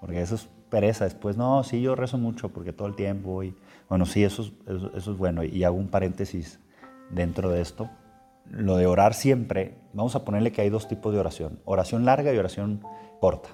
porque 0.00 0.22
eso 0.22 0.36
es 0.36 0.48
pereza. 0.70 1.04
Después, 1.04 1.36
no, 1.36 1.62
sí, 1.62 1.82
yo 1.82 1.94
rezo 1.94 2.16
mucho 2.16 2.48
porque 2.48 2.72
todo 2.72 2.88
el 2.88 2.96
tiempo, 2.96 3.42
y 3.42 3.54
bueno, 3.90 4.06
sí, 4.06 4.24
eso 4.24 4.44
es, 4.44 4.52
eso, 4.96 5.12
es 5.12 5.18
bueno. 5.18 5.44
Y 5.44 5.62
hago 5.64 5.76
un 5.76 5.88
paréntesis 5.88 6.58
dentro 7.10 7.50
de 7.50 7.60
esto. 7.60 7.90
Lo 8.48 8.78
de 8.78 8.86
orar 8.86 9.12
siempre, 9.12 9.76
vamos 9.92 10.16
a 10.16 10.24
ponerle 10.24 10.52
que 10.52 10.62
hay 10.62 10.70
dos 10.70 10.88
tipos 10.88 11.12
de 11.12 11.20
oración, 11.20 11.60
oración 11.66 12.06
larga 12.06 12.32
y 12.32 12.38
oración 12.38 12.80
corta. 13.20 13.50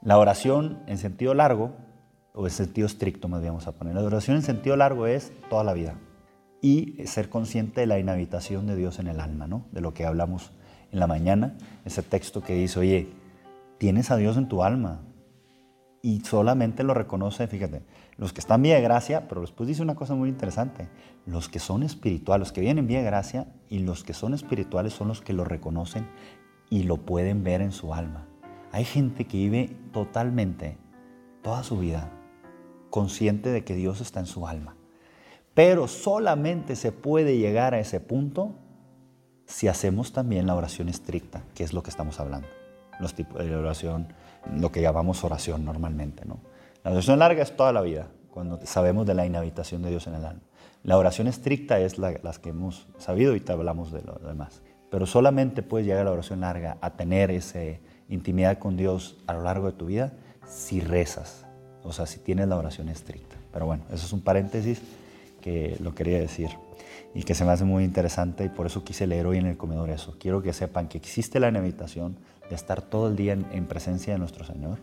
La 0.00 0.16
oración 0.16 0.82
en 0.86 0.96
sentido 0.96 1.34
largo, 1.34 1.76
o 2.32 2.46
en 2.46 2.50
sentido 2.50 2.86
estricto 2.86 3.28
más 3.28 3.42
bien 3.42 3.52
vamos 3.52 3.66
a 3.66 3.72
poner, 3.72 3.94
la 3.94 4.02
oración 4.02 4.36
en 4.36 4.42
sentido 4.42 4.76
largo 4.76 5.06
es 5.06 5.30
toda 5.50 5.62
la 5.62 5.74
vida 5.74 5.98
y 6.62 7.06
ser 7.06 7.28
consciente 7.28 7.82
de 7.82 7.86
la 7.86 7.98
inhabitación 7.98 8.66
de 8.66 8.76
Dios 8.76 8.98
en 8.98 9.08
el 9.08 9.20
alma, 9.20 9.46
¿no? 9.46 9.66
De 9.72 9.82
lo 9.82 9.92
que 9.92 10.06
hablamos 10.06 10.52
en 10.92 11.00
la 11.00 11.06
mañana, 11.06 11.56
ese 11.84 12.02
texto 12.02 12.42
que 12.42 12.54
dice, 12.54 12.78
oye, 12.78 13.08
tienes 13.78 14.10
a 14.10 14.16
Dios 14.16 14.36
en 14.36 14.48
tu 14.48 14.62
alma 14.62 15.00
y 16.02 16.20
solamente 16.20 16.84
lo 16.84 16.94
reconoce, 16.94 17.46
fíjate, 17.46 17.82
los 18.16 18.32
que 18.32 18.40
están 18.40 18.62
bien 18.62 18.76
de 18.76 18.82
gracia, 18.82 19.28
pero 19.28 19.40
después 19.40 19.66
dice 19.66 19.82
una 19.82 19.94
cosa 19.94 20.14
muy 20.14 20.28
interesante, 20.28 20.88
los 21.26 21.48
que 21.48 21.58
son 21.58 21.82
espirituales, 21.82 22.48
los 22.48 22.52
que 22.52 22.60
vienen 22.60 22.86
bien 22.86 23.00
de 23.00 23.06
gracia 23.06 23.46
y 23.68 23.80
los 23.80 24.04
que 24.04 24.12
son 24.12 24.34
espirituales 24.34 24.92
son 24.92 25.08
los 25.08 25.20
que 25.20 25.32
lo 25.32 25.44
reconocen 25.44 26.06
y 26.70 26.84
lo 26.84 26.98
pueden 26.98 27.42
ver 27.42 27.62
en 27.62 27.72
su 27.72 27.94
alma. 27.94 28.26
Hay 28.70 28.84
gente 28.84 29.26
que 29.26 29.36
vive 29.36 29.76
totalmente 29.92 30.78
toda 31.42 31.62
su 31.62 31.78
vida 31.78 32.10
consciente 32.90 33.50
de 33.50 33.64
que 33.64 33.74
Dios 33.74 34.00
está 34.00 34.20
en 34.20 34.26
su 34.26 34.46
alma 34.46 34.76
pero 35.54 35.86
solamente 35.88 36.76
se 36.76 36.92
puede 36.92 37.36
llegar 37.36 37.74
a 37.74 37.80
ese 37.80 38.00
punto 38.00 38.54
si 39.52 39.68
hacemos 39.68 40.12
también 40.12 40.46
la 40.46 40.54
oración 40.54 40.88
estricta, 40.88 41.42
que 41.54 41.62
es 41.62 41.74
lo 41.74 41.82
que 41.82 41.90
estamos 41.90 42.18
hablando. 42.18 42.48
Los 43.00 43.14
tipos 43.14 43.38
de 43.44 43.54
oración, 43.54 44.08
lo 44.56 44.72
que 44.72 44.80
llamamos 44.80 45.24
oración 45.24 45.64
normalmente. 45.64 46.24
¿no? 46.24 46.40
La 46.82 46.92
oración 46.92 47.18
larga 47.18 47.42
es 47.42 47.54
toda 47.54 47.70
la 47.70 47.82
vida, 47.82 48.08
cuando 48.30 48.58
sabemos 48.64 49.06
de 49.06 49.14
la 49.14 49.26
inhabitación 49.26 49.82
de 49.82 49.90
Dios 49.90 50.06
en 50.06 50.14
el 50.14 50.24
alma. 50.24 50.40
La 50.84 50.96
oración 50.96 51.26
estricta 51.28 51.78
es 51.78 51.98
la, 51.98 52.14
las 52.22 52.38
que 52.38 52.48
hemos 52.48 52.86
sabido 52.98 53.36
y 53.36 53.40
te 53.40 53.52
hablamos 53.52 53.92
de 53.92 54.00
lo 54.02 54.14
demás. 54.14 54.62
Pero 54.90 55.04
solamente 55.04 55.62
puedes 55.62 55.86
llegar 55.86 56.02
a 56.02 56.04
la 56.04 56.12
oración 56.12 56.40
larga, 56.40 56.78
a 56.80 56.90
tener 56.96 57.30
esa 57.30 57.60
intimidad 58.08 58.58
con 58.58 58.78
Dios 58.78 59.18
a 59.26 59.34
lo 59.34 59.42
largo 59.42 59.66
de 59.66 59.72
tu 59.74 59.86
vida, 59.86 60.14
si 60.46 60.80
rezas, 60.80 61.44
o 61.84 61.92
sea, 61.92 62.06
si 62.06 62.20
tienes 62.20 62.48
la 62.48 62.56
oración 62.56 62.88
estricta. 62.88 63.36
Pero 63.52 63.66
bueno, 63.66 63.84
eso 63.92 64.06
es 64.06 64.12
un 64.14 64.22
paréntesis 64.22 64.80
que 65.42 65.76
lo 65.80 65.94
quería 65.94 66.18
decir 66.18 66.50
y 67.14 67.24
que 67.24 67.34
se 67.34 67.44
me 67.44 67.50
hace 67.50 67.64
muy 67.64 67.84
interesante 67.84 68.44
y 68.44 68.48
por 68.48 68.66
eso 68.66 68.84
quise 68.84 69.06
leer 69.06 69.26
hoy 69.26 69.38
en 69.38 69.46
el 69.46 69.56
comedor 69.56 69.90
eso. 69.90 70.16
Quiero 70.18 70.42
que 70.42 70.52
sepan 70.52 70.88
que 70.88 70.98
existe 70.98 71.40
la 71.40 71.48
inevitación 71.48 72.16
de 72.48 72.54
estar 72.54 72.82
todo 72.82 73.08
el 73.08 73.16
día 73.16 73.32
en, 73.32 73.66
presencia 73.66 74.12
de 74.12 74.18
nuestro 74.18 74.44
Señor 74.44 74.78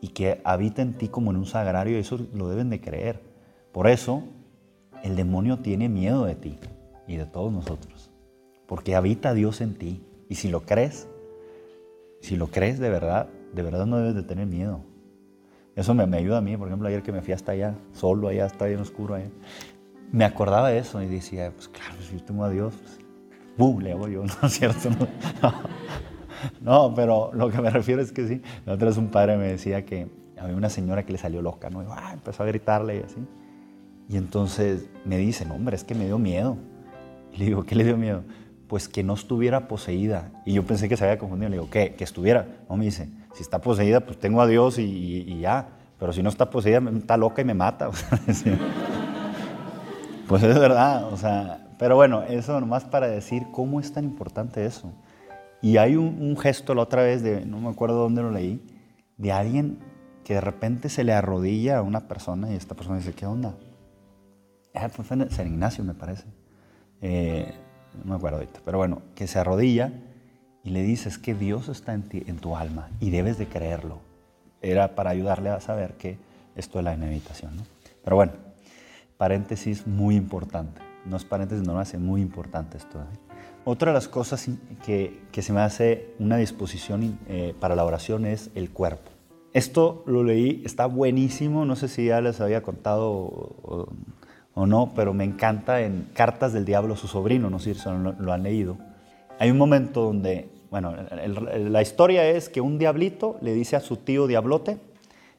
y 0.00 0.08
que 0.08 0.40
habita 0.44 0.82
en 0.82 0.94
ti 0.94 1.08
como 1.08 1.30
en 1.30 1.38
un 1.38 1.46
sagrario, 1.46 1.98
eso 1.98 2.18
lo 2.34 2.48
deben 2.48 2.68
de 2.68 2.80
creer. 2.80 3.22
Por 3.72 3.88
eso 3.88 4.24
el 5.02 5.16
demonio 5.16 5.58
tiene 5.58 5.88
miedo 5.88 6.26
de 6.26 6.34
ti 6.34 6.58
y 7.06 7.16
de 7.16 7.26
todos 7.26 7.52
nosotros, 7.52 8.10
porque 8.66 8.94
habita 8.94 9.32
Dios 9.32 9.60
en 9.60 9.74
ti 9.74 10.02
y 10.28 10.34
si 10.34 10.48
lo 10.48 10.62
crees, 10.62 11.08
si 12.20 12.36
lo 12.36 12.48
crees 12.48 12.78
de 12.78 12.90
verdad, 12.90 13.28
de 13.54 13.62
verdad 13.62 13.86
no 13.86 13.98
debes 13.98 14.14
de 14.14 14.22
tener 14.22 14.46
miedo. 14.46 14.80
Eso 15.76 15.92
me, 15.92 16.06
me 16.06 16.18
ayuda 16.18 16.38
a 16.38 16.40
mí, 16.40 16.56
por 16.56 16.68
ejemplo, 16.68 16.86
ayer 16.86 17.02
que 17.02 17.10
me 17.10 17.20
fui 17.20 17.32
hasta 17.32 17.52
allá, 17.52 17.74
solo 17.92 18.28
allá, 18.28 18.46
está 18.46 18.66
bien 18.66 18.80
oscuro 18.80 19.14
allá 19.14 19.28
me 20.14 20.24
acordaba 20.24 20.70
de 20.70 20.78
eso 20.78 21.02
y 21.02 21.06
decía, 21.06 21.50
pues 21.52 21.66
claro, 21.68 21.96
si 22.00 22.16
yo 22.16 22.22
tengo 22.22 22.44
a 22.44 22.50
Dios, 22.50 22.72
pues, 22.80 22.98
¡bum! 23.58 23.80
Le 23.80 23.90
hago 23.90 24.06
yo, 24.06 24.22
¿no 24.42 24.46
es 24.48 24.52
cierto? 24.52 24.90
No, 26.60 26.92
pero 26.94 27.30
lo 27.32 27.50
que 27.50 27.58
me 27.62 27.70
refiero 27.70 28.02
es 28.02 28.12
que 28.12 28.28
sí. 28.28 28.42
La 28.66 28.74
otra 28.74 28.88
vez 28.88 28.98
un 28.98 29.08
padre 29.08 29.38
me 29.38 29.46
decía 29.46 29.86
que 29.86 30.08
había 30.38 30.54
una 30.54 30.68
señora 30.68 31.06
que 31.06 31.12
le 31.12 31.16
salió 31.16 31.40
loca, 31.40 31.70
¿no? 31.70 31.82
Y 31.82 31.86
ah, 31.88 32.10
empezó 32.12 32.42
a 32.42 32.46
gritarle 32.46 32.98
y 32.98 33.02
así. 33.02 33.26
Y 34.10 34.18
entonces 34.18 34.90
me 35.06 35.16
dice, 35.16 35.46
no, 35.46 35.54
hombre, 35.54 35.74
es 35.74 35.84
que 35.84 35.94
me 35.94 36.04
dio 36.04 36.18
miedo. 36.18 36.58
Y 37.32 37.38
le 37.38 37.44
digo, 37.46 37.64
¿qué 37.64 37.74
le 37.74 37.84
dio 37.84 37.96
miedo? 37.96 38.24
Pues 38.68 38.88
que 38.88 39.02
no 39.02 39.14
estuviera 39.14 39.68
poseída. 39.68 40.32
Y 40.44 40.52
yo 40.52 40.64
pensé 40.64 40.86
que 40.86 40.98
se 40.98 41.04
había 41.04 41.16
confundido. 41.16 41.48
Le 41.48 41.56
digo, 41.56 41.70
¿qué? 41.70 41.94
Que 41.94 42.04
estuviera. 42.04 42.46
No, 42.68 42.76
me 42.76 42.84
dice, 42.84 43.08
si 43.32 43.42
está 43.42 43.62
poseída, 43.62 44.00
pues 44.00 44.18
tengo 44.18 44.42
a 44.42 44.46
Dios 44.46 44.78
y, 44.78 44.84
y 44.84 45.40
ya. 45.40 45.68
Pero 45.98 46.12
si 46.12 46.22
no 46.22 46.28
está 46.28 46.50
poseída, 46.50 46.82
está 46.94 47.16
loca 47.16 47.40
y 47.40 47.46
me 47.46 47.54
mata. 47.54 47.88
Pues 50.28 50.42
es 50.42 50.58
verdad, 50.58 51.12
o 51.12 51.16
sea, 51.18 51.66
pero 51.78 51.96
bueno, 51.96 52.22
eso 52.22 52.58
nomás 52.58 52.84
para 52.84 53.08
decir 53.08 53.46
cómo 53.52 53.78
es 53.78 53.92
tan 53.92 54.04
importante 54.04 54.64
eso. 54.64 54.90
Y 55.60 55.76
hay 55.76 55.96
un, 55.96 56.36
gesto 56.36 56.74
la 56.74 56.82
otra 56.82 57.02
vez, 57.02 57.22
de, 57.22 57.44
no 57.44 57.58
me 57.58 57.68
acuerdo 57.68 57.96
dónde 57.96 58.22
lo 58.22 58.30
leí, 58.30 58.62
de 59.18 59.32
alguien 59.32 59.78
que 60.24 60.34
de 60.34 60.40
repente 60.40 60.88
se 60.88 61.04
le 61.04 61.12
arrodilla 61.12 61.78
a 61.78 61.82
una 61.82 62.08
persona 62.08 62.50
y 62.52 62.56
esta 62.56 62.74
persona 62.74 62.96
dice, 62.98 63.12
¿qué 63.12 63.26
onda? 63.26 63.54
Ah, 64.74 64.88
pues 64.94 65.06
fue 65.06 65.30
San 65.30 65.46
Ignacio, 65.46 65.84
me 65.84 65.94
parece. 65.94 66.24
Eh, 67.02 67.52
no 68.02 68.10
me 68.10 68.16
acuerdo 68.16 68.38
ahorita, 68.38 68.60
pero 68.64 68.78
bueno, 68.78 69.02
que 69.14 69.26
se 69.26 69.38
arrodilla 69.38 69.92
y 70.62 70.70
le 70.70 70.82
dice, 70.82 71.10
es 71.10 71.18
que 71.18 71.34
Dios 71.34 71.68
está 71.68 71.92
en, 71.92 72.02
ti, 72.02 72.24
en 72.26 72.38
tu 72.38 72.56
alma 72.56 72.88
y 72.98 73.10
debes 73.10 73.36
de 73.36 73.46
creerlo. 73.46 73.98
Era 74.62 74.94
para 74.94 75.10
ayudarle 75.10 75.50
a 75.50 75.60
saber 75.60 75.94
que 75.94 76.18
esto 76.56 76.78
es 76.78 76.84
la 76.84 76.94
inevitación, 76.94 77.56
¿no? 77.56 77.62
Pero 78.02 78.16
bueno, 78.16 78.32
paréntesis 79.16 79.86
muy 79.86 80.16
importante. 80.16 80.80
No 81.04 81.16
es 81.16 81.24
paréntesis 81.24 81.66
normal, 81.66 81.86
es 81.86 81.98
muy 81.98 82.20
importante 82.20 82.78
esto. 82.78 82.98
¿eh? 83.00 83.34
Otra 83.64 83.90
de 83.90 83.94
las 83.94 84.08
cosas 84.08 84.48
que, 84.84 85.22
que, 85.32 85.42
se 85.42 85.52
me 85.52 85.60
hace 85.60 86.14
una 86.18 86.36
disposición 86.36 87.18
eh, 87.28 87.54
para 87.60 87.74
la 87.74 87.84
oración 87.84 88.26
es 88.26 88.50
el 88.54 88.70
cuerpo. 88.70 89.10
Esto 89.52 90.02
lo 90.06 90.24
leí, 90.24 90.62
está 90.64 90.86
buenísimo, 90.86 91.64
no 91.64 91.76
sé 91.76 91.88
si 91.88 92.06
ya 92.06 92.20
les 92.20 92.40
había 92.40 92.62
contado 92.62 93.10
o, 93.10 93.88
o, 94.54 94.66
no, 94.66 94.92
pero 94.94 95.14
me 95.14 95.24
encanta 95.24 95.80
en 95.80 96.08
Cartas 96.12 96.52
del 96.52 96.64
Diablo, 96.64 96.96
su 96.96 97.06
sobrino, 97.06 97.50
no 97.50 97.58
sé 97.58 97.74
si 97.74 97.88
lo, 97.88 98.12
lo 98.12 98.32
han 98.32 98.42
leído. 98.42 98.76
Hay 99.38 99.50
un 99.50 99.58
momento 99.58 100.02
donde, 100.02 100.48
bueno, 100.70 100.94
la 100.94 101.82
historia 101.82 102.28
es 102.28 102.48
que 102.48 102.60
un 102.60 102.78
diablito 102.78 103.36
le 103.40 103.54
dice 103.54 103.76
a 103.76 103.80
su 103.80 103.96
tío 103.96 104.26
diablote, 104.26 104.78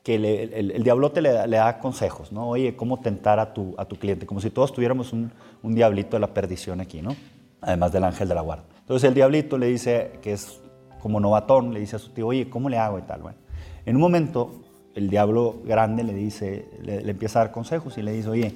que 0.05 0.13
el, 0.13 0.83
diablote 0.83 1.19
le, 1.19 1.31
da 1.31 1.79
consejos, 1.79 2.31
¿no? 2.31 2.47
Oye, 2.47 2.75
¿cómo 2.75 2.99
tentar 2.99 3.39
a 3.39 3.55
tu, 3.55 3.73
a 3.75 3.85
tu 3.85 3.95
cliente? 3.95 4.27
Como 4.27 4.39
si 4.39 4.51
todos 4.51 4.71
tuviéramos 4.71 5.11
un, 5.11 5.31
un, 5.63 5.73
diablito 5.73 6.15
de 6.15 6.19
la 6.19 6.27
perdición 6.27 6.79
aquí, 6.79 7.01
¿no? 7.01 7.15
Además 7.59 7.91
del 7.91 8.03
ángel 8.03 8.27
de 8.27 8.35
la 8.35 8.41
guarda. 8.41 8.65
Entonces 8.81 9.07
el 9.07 9.15
diablito 9.15 9.57
le 9.57 9.65
dice, 9.65 10.11
que 10.21 10.33
es 10.33 10.61
como 11.01 11.19
novatón, 11.19 11.73
le 11.73 11.79
dice 11.79 11.95
a 11.95 11.99
su 11.99 12.11
tío, 12.11 12.27
oye, 12.27 12.51
¿cómo 12.51 12.69
le 12.69 12.77
hago 12.77 12.99
y 12.99 13.01
tal? 13.01 13.23
Bueno, 13.23 13.39
en 13.83 13.95
un 13.95 14.01
momento 14.03 14.51
el 14.93 15.09
diablo 15.09 15.55
grande 15.65 16.03
le 16.03 16.13
dice, 16.13 16.69
le, 16.83 17.01
le 17.01 17.09
empieza 17.09 17.39
a 17.39 17.45
dar 17.45 17.51
consejos 17.51 17.97
y 17.97 18.03
le 18.03 18.11
dice, 18.11 18.29
oye, 18.29 18.53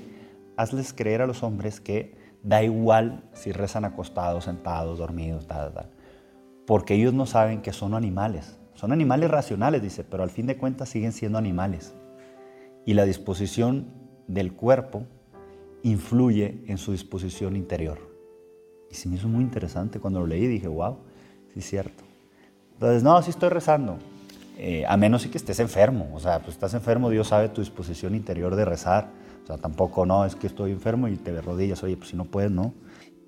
hazles 0.55 0.93
creer 0.93 1.23
a 1.23 1.25
los 1.25 1.41
hombres 1.41 1.81
que 1.81 2.13
da 2.43 2.61
igual 2.61 3.23
si 3.33 3.51
rezan 3.51 3.85
acostados, 3.85 4.43
sentados, 4.43 4.99
dormidos, 4.99 5.47
tal, 5.47 5.73
tal, 5.73 5.89
porque 6.67 6.93
ellos 6.93 7.15
no 7.15 7.25
saben 7.25 7.63
que 7.63 7.73
son 7.73 7.95
animales 7.95 8.58
son 8.79 8.93
animales 8.93 9.29
racionales, 9.29 9.81
dice, 9.81 10.05
pero 10.05 10.23
al 10.23 10.29
fin 10.29 10.47
de 10.47 10.55
cuentas 10.55 10.87
siguen 10.87 11.11
siendo 11.11 11.37
animales. 11.37 11.93
Y 12.85 12.93
la 12.93 13.03
disposición 13.03 13.87
del 14.27 14.53
cuerpo 14.53 15.03
influye 15.83 16.63
en 16.65 16.77
su 16.77 16.93
disposición 16.93 17.57
interior. 17.57 17.99
Y 18.89 18.95
se 18.95 19.09
me 19.09 19.17
hizo 19.17 19.27
muy 19.27 19.43
interesante 19.43 19.99
cuando 19.99 20.21
lo 20.21 20.27
leí, 20.27 20.47
dije, 20.47 20.69
wow, 20.69 20.95
sí 21.53 21.59
es 21.59 21.69
cierto. 21.69 22.05
Entonces, 22.71 23.03
no, 23.03 23.21
sí 23.21 23.31
estoy 23.31 23.49
rezando. 23.49 23.97
eh, 24.57 24.85
a 24.87 24.95
menos 24.95 25.27
que 25.27 25.37
estés 25.37 25.59
enfermo. 25.59 26.09
O 26.13 26.19
sea, 26.21 26.39
pues 26.39 26.53
estás 26.53 26.73
enfermo, 26.73 27.09
Dios 27.09 27.27
sabe 27.27 27.49
tu 27.49 27.59
disposición 27.59 28.15
interior 28.15 28.55
de 28.55 28.63
rezar. 28.63 29.09
O 29.43 29.47
sea, 29.47 29.57
tampoco, 29.57 30.05
no, 30.05 30.23
es 30.23 30.35
que 30.35 30.47
estoy 30.47 30.71
enfermo 30.71 31.09
y 31.09 31.17
te 31.17 31.41
rodillas, 31.41 31.83
oye, 31.83 31.97
pues 31.97 32.11
si 32.11 32.15
no 32.15 32.23
puedes, 32.23 32.49
no. 32.49 32.73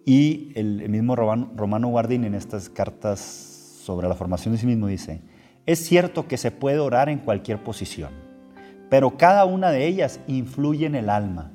Y 0.06 0.54
el, 0.56 0.88
mismo 0.88 1.18
Romano, 1.18 1.90
Guardini 1.90 2.28
en 2.28 2.36
estas 2.36 2.70
cartas 2.70 3.20
sobre 3.20 4.08
la 4.08 4.16
formación 4.16 4.54
de 4.54 4.62
sí 4.62 4.66
mismo 4.66 4.88
dice, 4.88 5.22
es 5.66 5.86
cierto 5.86 6.28
que 6.28 6.38
se 6.38 6.52
puede 6.52 6.80
orar 6.80 7.10
en 7.10 7.20
cualquier 7.20 7.64
posición, 7.64 8.12
pero 8.90 9.18
cada 9.18 9.46
una 9.46 9.72
de 9.72 9.88
ellas 9.88 10.20
influye 10.28 10.86
en 10.86 10.96
el 10.96 11.10
alma. 11.10 11.52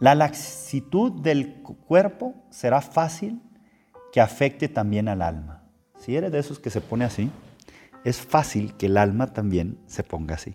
La 0.00 0.14
laxitud 0.14 1.12
del 1.22 1.54
cuerpo 1.62 2.34
será 2.50 2.80
fácil 2.80 3.40
que 4.12 4.20
afecte 4.20 4.68
también 4.68 5.08
al 5.08 5.22
alma. 5.22 5.64
Si 5.98 6.14
eres 6.14 6.30
de 6.30 6.38
esos 6.38 6.60
que 6.60 6.70
se 6.70 6.80
pone 6.80 7.04
así, 7.04 7.30
es 8.04 8.20
fácil 8.20 8.74
que 8.74 8.86
el 8.86 8.96
alma 8.96 9.32
también 9.32 9.78
se 9.86 10.04
ponga 10.04 10.36
así. 10.36 10.54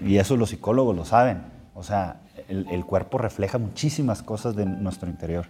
Y 0.00 0.18
eso 0.18 0.36
los 0.36 0.50
psicólogos 0.50 0.94
lo 0.94 1.04
saben. 1.04 1.42
O 1.74 1.82
sea, 1.82 2.20
el, 2.48 2.66
el 2.70 2.84
cuerpo 2.84 3.18
refleja 3.18 3.58
muchísimas 3.58 4.22
cosas 4.22 4.54
de 4.54 4.66
nuestro 4.66 5.08
interior. 5.08 5.46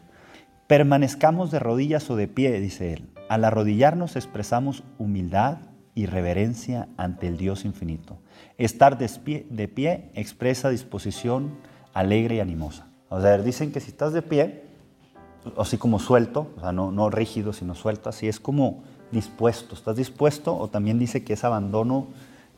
Permanezcamos 0.66 1.50
de 1.50 1.58
rodillas 1.58 2.08
o 2.10 2.16
de 2.16 2.28
pie, 2.28 2.58
dice 2.60 2.94
él. 2.94 3.10
Al 3.28 3.44
arrodillarnos 3.44 4.16
expresamos 4.16 4.82
humildad 4.98 5.58
y 5.94 6.06
reverencia 6.06 6.88
ante 6.96 7.26
el 7.26 7.36
Dios 7.36 7.64
infinito. 7.64 8.18
Estar 8.58 8.98
de 8.98 9.68
pie, 9.68 10.10
expresa 10.14 10.70
disposición 10.70 11.58
alegre 11.92 12.36
y 12.36 12.40
animosa. 12.40 12.88
O 13.08 13.20
sea, 13.20 13.38
dicen 13.38 13.72
que 13.72 13.80
si 13.80 13.90
estás 13.90 14.12
de 14.12 14.22
pie, 14.22 14.64
así 15.56 15.78
como 15.78 15.98
suelto, 15.98 16.52
o 16.56 16.60
sea, 16.60 16.72
no, 16.72 16.92
no 16.92 17.10
rígido, 17.10 17.52
sino 17.52 17.74
suelto, 17.74 18.08
así 18.08 18.28
es 18.28 18.38
como 18.38 18.82
dispuesto. 19.10 19.74
¿Estás 19.74 19.96
dispuesto? 19.96 20.56
O 20.56 20.68
también 20.68 20.98
dice 20.98 21.24
que 21.24 21.32
es 21.32 21.44
abandono 21.44 22.08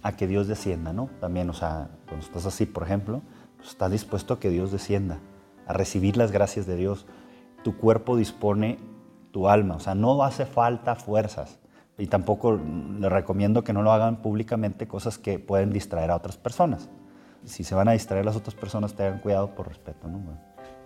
a 0.02 0.16
que 0.16 0.26
Dios 0.26 0.48
descienda, 0.48 0.92
¿no? 0.92 1.08
También, 1.20 1.48
o 1.48 1.54
sea, 1.54 1.88
cuando 2.06 2.26
estás 2.26 2.44
así, 2.44 2.66
por 2.66 2.82
ejemplo, 2.82 3.22
pues 3.56 3.70
estás 3.70 3.90
dispuesto 3.90 4.34
a 4.34 4.40
que 4.40 4.50
Dios 4.50 4.72
descienda, 4.72 5.20
a 5.66 5.72
recibir 5.72 6.16
las 6.16 6.32
gracias 6.32 6.66
de 6.66 6.76
Dios 6.76 7.06
tu 7.62 7.76
cuerpo 7.76 8.16
dispone 8.16 8.78
tu 9.30 9.48
alma. 9.48 9.76
O 9.76 9.80
sea, 9.80 9.94
no 9.94 10.22
hace 10.22 10.46
falta 10.46 10.94
fuerzas. 10.94 11.58
Y 11.99 12.06
tampoco 12.06 12.58
le 12.99 13.08
recomiendo 13.08 13.64
que 13.64 13.72
no 13.72 13.82
lo 13.82 13.92
hagan 13.92 14.16
públicamente 14.16 14.88
cosas 14.88 15.18
que 15.18 15.38
pueden 15.38 15.72
distraer 15.72 16.11
a 16.11 16.16
otras 16.16 16.37
personas. 16.37 16.88
Si 17.44 17.64
se 17.64 17.75
van 17.75 17.88
a 17.88 17.92
distraer 17.92 18.25
las 18.25 18.37
otras 18.37 18.54
personas, 18.54 18.94
tengan 18.94 19.18
cuidado 19.18 19.54
por 19.54 19.68
respeto. 19.68 20.08
¿no? 20.08 20.20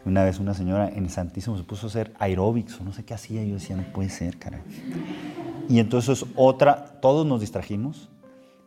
Una 0.05 0.25
vez 0.25 0.39
una 0.39 0.55
señora 0.55 0.89
en 0.89 1.09
Santísimo 1.09 1.57
se 1.57 1.65
puso 1.65 1.87
a 1.87 1.91
hacer 1.91 2.13
aeróbics 2.19 2.81
o 2.81 2.85
no 2.85 2.93
sé 2.93 3.05
qué 3.05 3.15
hacía. 3.15 3.45
Yo 3.45 3.55
decía, 3.55 3.77
no 3.77 3.85
puede 3.93 4.09
ser, 4.09 4.39
caray. 4.39 4.63
Y 5.69 5.79
entonces 5.81 6.25
otra, 6.35 7.01
todos 7.01 7.27
nos 7.27 7.41
distrajimos 7.41 8.09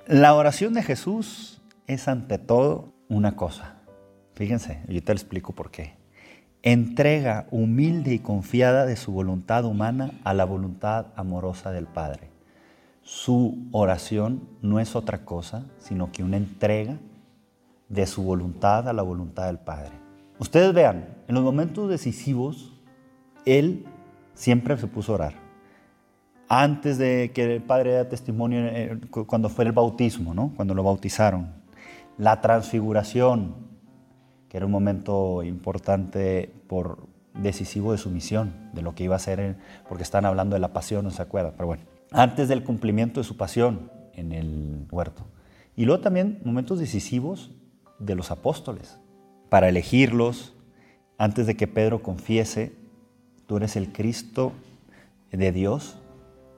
La 0.07 0.35
oración 0.35 0.73
de 0.73 0.83
Jesús 0.83 1.61
es 1.87 2.07
ante 2.07 2.37
todo 2.37 2.93
una 3.07 3.35
cosa. 3.35 3.77
Fíjense, 4.35 4.83
te 4.85 4.91
le 4.91 4.99
explico 4.99 5.53
por 5.53 5.71
qué 5.71 5.98
entrega 6.63 7.47
humilde 7.51 8.13
y 8.13 8.19
confiada 8.19 8.85
de 8.85 8.95
su 8.95 9.11
voluntad 9.11 9.65
humana 9.65 10.11
a 10.23 10.33
la 10.33 10.45
voluntad 10.45 11.07
amorosa 11.15 11.71
del 11.71 11.87
Padre. 11.87 12.29
Su 13.01 13.57
oración 13.71 14.47
no 14.61 14.79
es 14.79 14.95
otra 14.95 15.25
cosa, 15.25 15.65
sino 15.77 16.11
que 16.11 16.23
una 16.23 16.37
entrega 16.37 16.97
de 17.87 18.05
su 18.05 18.23
voluntad 18.23 18.87
a 18.87 18.93
la 18.93 19.01
voluntad 19.01 19.47
del 19.47 19.57
Padre. 19.57 19.91
Ustedes 20.37 20.73
vean, 20.73 21.17
en 21.27 21.35
los 21.35 21.43
momentos 21.43 21.89
decisivos, 21.89 22.73
Él 23.45 23.85
siempre 24.33 24.77
se 24.77 24.87
puso 24.87 25.13
a 25.13 25.15
orar. 25.15 25.33
Antes 26.47 26.97
de 26.97 27.31
que 27.33 27.55
el 27.55 27.61
Padre 27.61 27.91
diera 27.91 28.09
testimonio, 28.09 28.59
eh, 28.65 28.99
cuando 29.27 29.49
fue 29.49 29.65
el 29.65 29.71
bautismo, 29.71 30.33
¿no? 30.33 30.51
cuando 30.55 30.73
lo 30.73 30.83
bautizaron, 30.83 31.53
la 32.17 32.41
transfiguración, 32.41 33.68
que 34.49 34.57
era 34.57 34.65
un 34.65 34.71
momento 34.71 35.43
importante 35.43 36.51
por 36.67 37.07
decisivo 37.35 37.91
de 37.91 37.97
su 37.97 38.09
misión, 38.09 38.53
de 38.73 38.81
lo 38.81 38.95
que 38.95 39.03
iba 39.03 39.15
a 39.15 39.17
hacer, 39.17 39.57
porque 39.87 40.03
están 40.03 40.25
hablando 40.25 40.55
de 40.55 40.59
la 40.59 40.73
pasión, 40.73 41.05
no 41.05 41.11
se 41.11 41.21
acuerda, 41.21 41.53
pero 41.55 41.67
bueno, 41.67 41.83
antes 42.11 42.49
del 42.49 42.63
cumplimiento 42.63 43.19
de 43.19 43.23
su 43.23 43.37
pasión 43.37 43.91
en 44.13 44.31
el 44.31 44.87
huerto. 44.91 45.25
Y 45.75 45.85
luego 45.85 46.01
también 46.01 46.41
momentos 46.43 46.79
decisivos 46.79 47.51
de 47.99 48.15
los 48.15 48.31
apóstoles, 48.31 48.99
para 49.49 49.69
elegirlos, 49.69 50.53
antes 51.17 51.47
de 51.47 51.55
que 51.55 51.67
Pedro 51.67 52.01
confiese, 52.01 52.73
tú 53.45 53.57
eres 53.57 53.75
el 53.75 53.91
Cristo 53.91 54.53
de 55.31 55.51
Dios, 55.51 55.97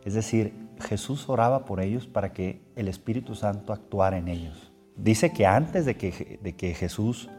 es 0.04 0.14
decir, 0.14 0.54
Jesús 0.80 1.30
oraba 1.30 1.66
por 1.66 1.82
ellos 1.82 2.08
para 2.08 2.34
que 2.34 2.62
el 2.76 2.88
Espíritu 2.88 3.36
Santo 3.36 3.74
actuara 3.74 4.18
en 4.18 4.28
ellos. 4.28 4.72
Dice 4.96 5.32
que 5.32 5.46
antes 5.46 5.86
de 5.86 5.96
que, 5.96 6.40
de 6.42 6.56
que 6.56 6.74
Jesús 6.74 7.30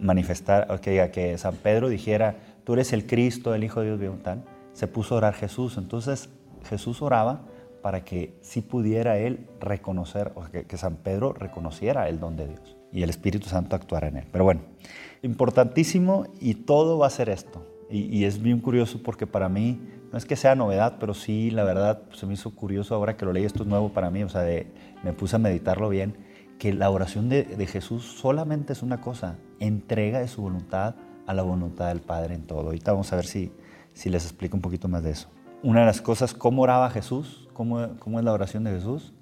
manifestar, 0.00 0.80
que, 0.80 1.10
que 1.12 1.38
San 1.38 1.54
Pedro 1.56 1.88
dijera, 1.88 2.36
tú 2.64 2.74
eres 2.74 2.92
el 2.92 3.06
Cristo, 3.06 3.54
el 3.54 3.64
Hijo 3.64 3.80
de 3.80 3.96
Dios, 3.98 4.22
tal, 4.22 4.44
se 4.72 4.86
puso 4.86 5.14
a 5.14 5.18
orar 5.18 5.34
Jesús. 5.34 5.76
Entonces 5.76 6.28
Jesús 6.68 7.02
oraba 7.02 7.42
para 7.82 8.04
que 8.04 8.34
sí 8.42 8.60
pudiera 8.60 9.18
él 9.18 9.46
reconocer, 9.60 10.32
o 10.34 10.44
que, 10.44 10.76
San 10.76 10.96
Pedro 10.96 11.32
reconociera 11.32 12.08
el 12.08 12.20
don 12.20 12.36
de 12.36 12.48
Dios 12.48 12.76
y 12.92 13.02
el 13.02 13.10
Espíritu 13.10 13.48
Santo 13.48 13.76
actuara 13.76 14.08
en 14.08 14.18
él. 14.18 14.26
Pero 14.30 14.44
bueno, 14.44 14.62
importantísimo 15.22 16.26
y 16.40 16.54
todo 16.54 16.98
va 16.98 17.06
a 17.06 17.10
ser 17.10 17.28
esto. 17.28 17.66
Y, 17.90 18.24
es 18.24 18.40
bien 18.40 18.60
curioso 18.60 19.02
porque 19.02 19.26
para 19.26 19.48
mí, 19.48 19.80
no 20.12 20.18
es 20.18 20.24
que 20.24 20.36
sea 20.36 20.54
novedad, 20.54 20.96
pero 21.00 21.12
sí, 21.12 21.50
la 21.50 21.64
verdad, 21.64 22.02
se 22.12 22.24
me 22.24 22.34
hizo 22.34 22.54
curioso 22.54 22.94
ahora 22.94 23.16
que 23.16 23.24
lo 23.24 23.32
leí, 23.32 23.44
esto 23.44 23.64
es 23.64 23.68
nuevo 23.68 23.88
para 23.88 24.10
mí, 24.10 24.22
o 24.22 24.28
sea, 24.28 24.44
me 25.02 25.12
puse 25.12 25.36
a 25.36 25.38
meditarlo 25.40 25.88
bien 25.88 26.14
que 26.60 26.74
la 26.74 26.90
oración 26.90 27.30
de, 27.30 27.66
Jesús 27.66 28.04
solamente 28.04 28.74
es 28.74 28.82
una 28.82 29.00
cosa, 29.00 29.38
entrega 29.60 30.20
de 30.20 30.28
su 30.28 30.42
voluntad 30.42 30.94
a 31.26 31.32
la 31.32 31.42
voluntad 31.42 31.88
del 31.88 32.00
Padre 32.00 32.34
en 32.34 32.46
todo. 32.46 32.60
Ahorita 32.60 32.92
vamos 32.92 33.10
a 33.14 33.16
ver 33.16 33.24
si, 33.24 33.50
si 33.94 34.10
les 34.10 34.24
explico 34.24 34.58
un 34.58 34.60
poquito 34.60 34.86
más 34.86 35.02
de 35.02 35.12
eso. 35.12 35.28
Una 35.62 35.80
de 35.80 35.86
las 35.86 36.02
cosas, 36.02 36.34
¿cómo 36.34 36.62
oraba 36.62 36.90
Jesús? 36.90 37.48
¿Cómo, 37.54 37.96
cómo 37.98 38.18
es 38.18 38.26
la 38.26 38.34
oración 38.34 38.64
de 38.64 38.72
Jesús? 38.72 39.14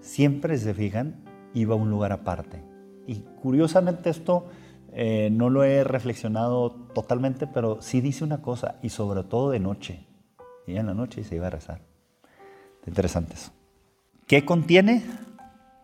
Siempre, 0.00 0.58
se 0.58 0.74
fijan, 0.74 1.22
iba 1.54 1.74
a 1.74 1.78
un 1.78 1.90
lugar 1.90 2.10
aparte. 2.10 2.60
Y 3.06 3.20
curiosamente 3.40 4.10
esto 4.10 4.46
eh, 4.92 5.30
no 5.30 5.48
lo 5.48 5.62
he 5.62 5.84
reflexionado 5.84 6.72
totalmente, 6.92 7.46
pero 7.46 7.80
sí 7.80 8.00
dice 8.00 8.24
una 8.24 8.42
cosa, 8.42 8.80
y 8.82 8.88
sobre 8.88 9.22
todo 9.22 9.50
de 9.50 9.60
noche. 9.60 10.08
Y 10.66 10.74
en 10.74 10.86
la 10.86 10.94
noche 10.94 11.22
se 11.22 11.36
iba 11.36 11.46
a 11.46 11.50
rezar. 11.50 11.82
Interesante 12.84 13.34
eso. 13.34 13.52
¿Qué 14.26 14.44
contiene? 14.44 15.04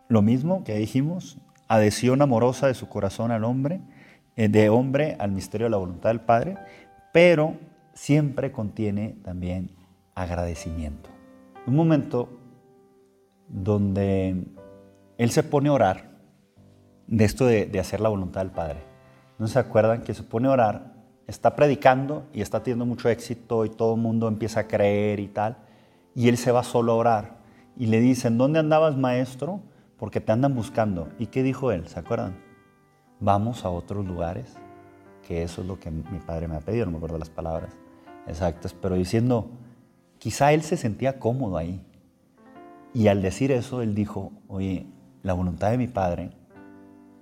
Lo 0.07 0.21
mismo 0.21 0.63
que 0.63 0.75
dijimos, 0.75 1.37
adhesión 1.67 2.21
amorosa 2.21 2.67
de 2.67 2.73
su 2.73 2.87
corazón 2.87 3.31
al 3.31 3.43
hombre, 3.43 3.81
eh, 4.35 4.47
de 4.47 4.69
hombre 4.69 5.15
al 5.19 5.31
misterio 5.31 5.65
de 5.65 5.71
la 5.71 5.77
voluntad 5.77 6.09
del 6.09 6.21
Padre, 6.21 6.57
pero 7.11 7.55
siempre 7.93 8.51
contiene 8.51 9.17
también 9.23 9.71
agradecimiento. 10.15 11.09
Un 11.65 11.75
momento 11.75 12.29
donde 13.47 14.45
él 15.17 15.31
se 15.31 15.43
pone 15.43 15.69
a 15.69 15.73
orar 15.73 16.09
de 17.07 17.25
esto 17.25 17.45
de, 17.45 17.79
hacer 17.79 18.01
la 18.01 18.09
voluntad 18.09 18.41
del 18.41 18.51
Padre. 18.51 18.79
¿No 19.39 19.47
se 19.47 19.59
acuerdan 19.59 20.01
que 20.01 20.13
se 20.13 20.23
pone 20.23 20.47
a 20.47 20.51
orar? 20.51 20.93
Está 21.25 21.55
predicando 21.55 22.25
y 22.33 22.41
está 22.41 22.63
teniendo 22.63 22.85
mucho 22.85 23.09
éxito 23.09 23.65
y 23.65 23.69
todo 23.69 23.95
el 23.95 24.01
mundo 24.01 24.27
empieza 24.27 24.61
a 24.61 24.67
creer 24.67 25.19
y 25.19 25.27
tal. 25.27 25.57
Y 26.15 26.29
él 26.29 26.37
se 26.37 26.51
va 26.51 26.63
solo 26.63 26.93
a 26.93 26.95
orar 26.95 27.37
y 27.75 27.87
le 27.87 27.99
dicen, 27.99 28.37
¿dónde 28.37 28.59
andabas 28.59 28.97
maestro? 28.97 29.61
Porque 29.97 30.21
te 30.21 30.31
andan 30.31 30.55
buscando. 30.55 31.09
¿Y 31.19 31.27
qué 31.27 31.43
dijo 31.43 31.71
él? 31.71 31.87
¿Se 31.87 31.99
acuerdan? 31.99 32.37
Vamos 33.19 33.65
a 33.65 33.69
otros 33.69 34.05
lugares, 34.05 34.55
que 35.27 35.43
eso 35.43 35.61
es 35.61 35.67
lo 35.67 35.79
que 35.79 35.89
mi 35.89 36.19
padre 36.25 36.47
me 36.47 36.55
ha 36.55 36.59
pedido, 36.59 36.85
no 36.85 36.91
me 36.91 36.97
acuerdo 36.97 37.17
las 37.17 37.29
palabras 37.29 37.75
exactas, 38.27 38.73
pero 38.73 38.95
diciendo, 38.95 39.49
quizá 40.19 40.53
él 40.53 40.61
se 40.61 40.77
sentía 40.77 41.19
cómodo 41.19 41.57
ahí. 41.57 41.83
Y 42.93 43.07
al 43.07 43.21
decir 43.21 43.51
eso, 43.51 43.81
él 43.81 43.95
dijo, 43.95 44.31
oye, 44.47 44.87
la 45.23 45.33
voluntad 45.33 45.71
de 45.71 45.77
mi 45.77 45.87
padre 45.87 46.31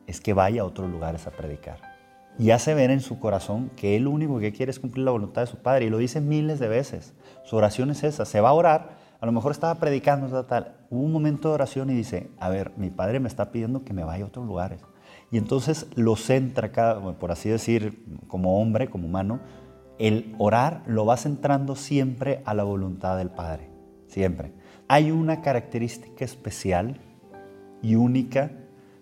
es 0.08 0.22
que 0.22 0.34
vaya 0.34 0.62
a 0.62 0.66
otros 0.66 0.90
lugares 0.90 1.28
a 1.28 1.32
predicar. 1.32 1.80
Y 2.38 2.52
hace 2.52 2.74
ver 2.74 2.92
en 2.92 3.00
su 3.00 3.20
corazón 3.20 3.72
que 3.76 3.96
él 3.96 4.08
único 4.08 4.40
que 4.40 4.52
quiere 4.52 4.70
es 4.70 4.80
cumplir 4.80 5.06
la 5.06 5.12
voluntad 5.12 5.42
de 5.42 5.48
su 5.48 5.58
padre. 5.58 5.86
Y 5.86 5.90
lo 5.90 5.98
dice 5.98 6.20
miles 6.20 6.60
de 6.60 6.68
veces. 6.68 7.14
Su 7.44 7.56
oración 7.56 7.92
es 7.92 8.04
esa. 8.04 8.26
Se 8.26 8.42
va 8.42 8.50
a 8.50 8.54
orar. 8.54 8.98
A 9.26 9.30
lo 9.30 9.32
mejor 9.32 9.54
estaba 9.54 9.74
predicando, 9.80 10.28
tal, 10.28 10.46
tal. 10.46 10.76
Hubo 10.92 11.02
un 11.02 11.12
momento 11.12 11.48
de 11.48 11.56
oración 11.56 11.90
y 11.90 11.96
dice, 11.96 12.30
a 12.38 12.48
ver, 12.48 12.74
mi 12.78 12.92
padre 12.92 13.20
me 13.20 13.28
está 13.28 13.52
pidiendo 13.52 13.84
que 13.84 13.92
me 13.92 14.04
vaya 14.04 14.24
a 14.24 14.28
otros 14.28 14.46
lugares. 14.46 14.82
Y 15.32 15.40
entonces 15.40 15.88
lo 15.96 16.16
centra, 16.16 16.72
cada, 16.72 17.02
por 17.18 17.32
así 17.32 17.50
decir, 17.50 18.06
como 18.28 18.62
hombre, 18.62 18.88
como 18.88 19.08
humano, 19.08 19.40
el 19.98 20.36
orar 20.38 20.84
lo 20.86 21.08
va 21.08 21.18
centrando 21.18 21.76
siempre 21.76 22.44
a 22.46 22.54
la 22.54 22.66
voluntad 22.66 23.18
del 23.18 23.32
Padre, 23.32 23.68
siempre. 24.06 24.54
Hay 24.88 25.10
una 25.10 25.42
característica 25.42 26.24
especial 26.24 27.00
y 27.82 27.96
única 27.96 28.52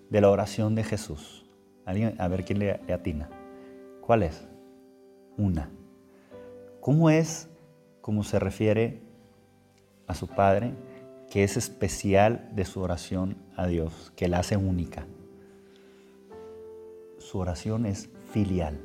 de 0.09 0.21
la 0.21 0.29
oración 0.29 0.73
de 0.73 0.85
Jesús. 0.85 1.45
¿Alguien? 1.85 2.15
A 2.17 2.29
ver 2.29 2.45
quién 2.45 2.59
le, 2.59 2.79
atina. 2.93 3.29
¿Cuál 3.99 4.23
es? 4.23 4.47
Una. 5.37 5.69
¿Cómo 6.79 7.09
es, 7.09 7.49
cómo 7.99 8.23
se 8.23 8.39
refiere 8.39 9.11
a 10.07 10.13
su 10.13 10.27
Padre, 10.27 10.73
que 11.29 11.43
es 11.43 11.57
especial 11.57 12.49
de 12.53 12.65
su 12.65 12.81
oración 12.81 13.37
a 13.55 13.67
Dios, 13.67 14.11
que 14.15 14.27
la 14.27 14.39
hace 14.39 14.57
única? 14.57 15.05
Su 17.17 17.39
oración 17.39 17.85
es 17.85 18.09
filial 18.31 18.79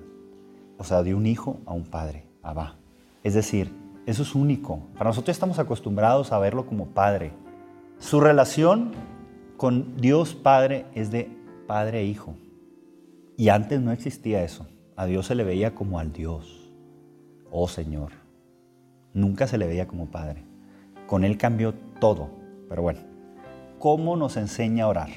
o 0.79 0.85
sea, 0.85 1.03
de 1.03 1.15
un 1.15 1.27
hijo 1.27 1.59
a 1.67 1.75
un 1.75 1.85
padre, 1.85 2.25
Abba. 2.41 2.77
Es 3.25 3.35
decir, 3.35 3.73
eso 4.07 4.23
es 4.23 4.35
único. 4.35 4.81
Para 4.97 5.11
nosotros 5.11 5.37
estamos 5.37 5.59
acostumbrados 5.59 6.33
a 6.33 6.39
verlo 6.39 6.67
como 6.67 6.87
padre. 6.87 7.33
Su 7.99 8.21
relación 8.21 8.93
con 9.57 9.97
Dios 9.97 10.37
Padre 10.37 10.87
es 10.95 11.11
de 11.11 11.29
padre 11.67 12.01
e 12.01 12.05
hijo. 12.05 12.37
Y 13.37 13.49
antes 13.49 13.81
no 13.81 13.91
existía 13.91 14.45
eso. 14.45 14.69
A 14.97 15.07
Dios 15.07 15.27
se 15.27 15.35
le 15.35 15.45
veía 15.45 15.75
como 15.75 15.99
al 15.99 16.13
Dios, 16.13 16.73
oh 17.51 17.69
Señor. 17.69 18.13
Nunca 19.13 19.47
se 19.49 19.59
le 19.59 19.67
veía 19.67 19.89
como 19.89 20.07
padre. 20.07 20.45
Con 21.09 21.25
Él 21.25 21.37
cambió 21.37 21.75
todo. 21.75 22.31
Pero 22.69 22.83
bueno, 22.83 23.01
¿cómo 23.81 24.15
nos 24.15 24.37
enseña 24.37 24.85
a 24.85 24.89
orar? 24.89 25.09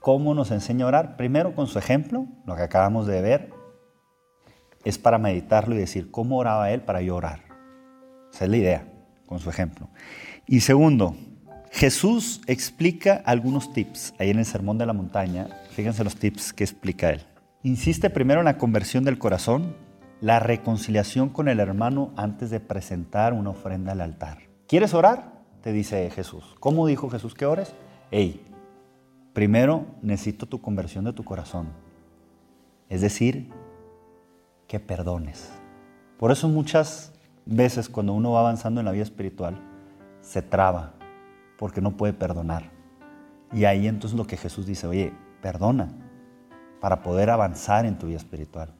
¿Cómo 0.00 0.34
nos 0.34 0.50
enseña 0.50 0.84
a 0.84 0.88
orar? 0.88 1.16
Primero 1.16 1.54
con 1.54 1.66
su 1.66 1.78
ejemplo, 1.78 2.26
lo 2.44 2.56
que 2.56 2.62
acabamos 2.62 3.06
de 3.06 3.22
ver, 3.22 3.54
es 4.84 4.98
para 4.98 5.18
meditarlo 5.18 5.74
y 5.74 5.78
decir, 5.78 6.10
¿cómo 6.10 6.36
oraba 6.36 6.70
él 6.72 6.82
para 6.82 7.00
yo 7.00 7.16
orar? 7.16 7.40
Esa 8.32 8.44
es 8.44 8.50
la 8.50 8.56
idea, 8.56 8.92
con 9.24 9.38
su 9.38 9.48
ejemplo. 9.48 9.88
Y 10.46 10.60
segundo, 10.60 11.16
Jesús 11.70 12.42
explica 12.46 13.22
algunos 13.24 13.72
tips 13.72 14.14
ahí 14.18 14.30
en 14.30 14.40
el 14.40 14.44
Sermón 14.44 14.78
de 14.78 14.86
la 14.86 14.92
Montaña. 14.92 15.48
Fíjense 15.70 16.04
los 16.04 16.16
tips 16.16 16.52
que 16.52 16.64
explica 16.64 17.10
él. 17.10 17.22
Insiste 17.62 18.10
primero 18.10 18.40
en 18.40 18.46
la 18.46 18.58
conversión 18.58 19.04
del 19.04 19.18
corazón, 19.18 19.74
la 20.24 20.40
reconciliación 20.40 21.28
con 21.28 21.48
el 21.48 21.60
hermano 21.60 22.10
antes 22.16 22.48
de 22.48 22.58
presentar 22.58 23.34
una 23.34 23.50
ofrenda 23.50 23.92
al 23.92 24.00
altar. 24.00 24.38
¿Quieres 24.66 24.94
orar? 24.94 25.34
Te 25.60 25.70
dice 25.70 26.08
Jesús. 26.08 26.56
¿Cómo 26.60 26.86
dijo 26.86 27.10
Jesús 27.10 27.34
que 27.34 27.44
ores? 27.44 27.74
Hey, 28.10 28.42
primero 29.34 29.84
necesito 30.00 30.46
tu 30.46 30.62
conversión 30.62 31.04
de 31.04 31.12
tu 31.12 31.24
corazón. 31.24 31.68
Es 32.88 33.02
decir, 33.02 33.50
que 34.66 34.80
perdones. 34.80 35.52
Por 36.18 36.32
eso 36.32 36.48
muchas 36.48 37.12
veces 37.44 37.90
cuando 37.90 38.14
uno 38.14 38.32
va 38.32 38.40
avanzando 38.40 38.80
en 38.80 38.86
la 38.86 38.92
vida 38.92 39.02
espiritual, 39.02 39.60
se 40.22 40.40
traba 40.40 40.94
porque 41.58 41.82
no 41.82 41.98
puede 41.98 42.14
perdonar. 42.14 42.70
Y 43.52 43.66
ahí 43.66 43.86
entonces 43.88 44.16
lo 44.16 44.26
que 44.26 44.38
Jesús 44.38 44.64
dice, 44.64 44.86
oye, 44.86 45.12
perdona 45.42 45.90
para 46.80 47.02
poder 47.02 47.28
avanzar 47.28 47.84
en 47.84 47.98
tu 47.98 48.06
vida 48.06 48.16
espiritual. 48.16 48.72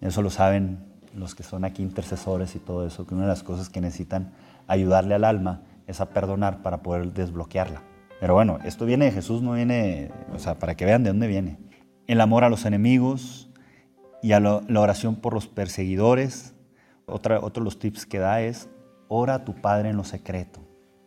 Eso 0.00 0.22
lo 0.22 0.30
saben 0.30 0.78
los 1.14 1.34
que 1.34 1.42
son 1.42 1.64
aquí 1.64 1.82
intercesores 1.82 2.56
y 2.56 2.58
todo 2.58 2.86
eso, 2.86 3.06
que 3.06 3.14
una 3.14 3.24
de 3.24 3.28
las 3.28 3.42
cosas 3.42 3.68
que 3.68 3.80
necesitan 3.80 4.32
ayudarle 4.66 5.14
al 5.14 5.24
alma 5.24 5.62
es 5.86 6.00
a 6.00 6.10
perdonar 6.10 6.62
para 6.62 6.82
poder 6.82 7.12
desbloquearla. 7.12 7.82
Pero 8.20 8.34
bueno, 8.34 8.58
esto 8.64 8.86
viene 8.86 9.06
de 9.06 9.12
Jesús, 9.12 9.42
no 9.42 9.52
viene, 9.52 10.10
o 10.32 10.38
sea, 10.38 10.58
para 10.58 10.74
que 10.74 10.84
vean 10.84 11.02
de 11.02 11.10
dónde 11.10 11.26
viene. 11.26 11.58
El 12.06 12.20
amor 12.20 12.44
a 12.44 12.48
los 12.48 12.64
enemigos, 12.64 13.44
y 14.24 14.32
a 14.32 14.40
la, 14.40 14.62
oración 14.80 15.16
por 15.16 15.34
los 15.34 15.48
perseguidores. 15.48 16.54
Otra, 17.04 17.40
otro 17.40 17.60
de 17.60 17.66
los 17.66 17.78
tips 17.78 18.06
que 18.06 18.18
da 18.18 18.40
es, 18.40 18.70
ora 19.06 19.34
a 19.34 19.44
tu 19.44 19.54
Padre 19.54 19.90
en 19.90 19.98
lo 19.98 20.04
secreto. 20.04 20.60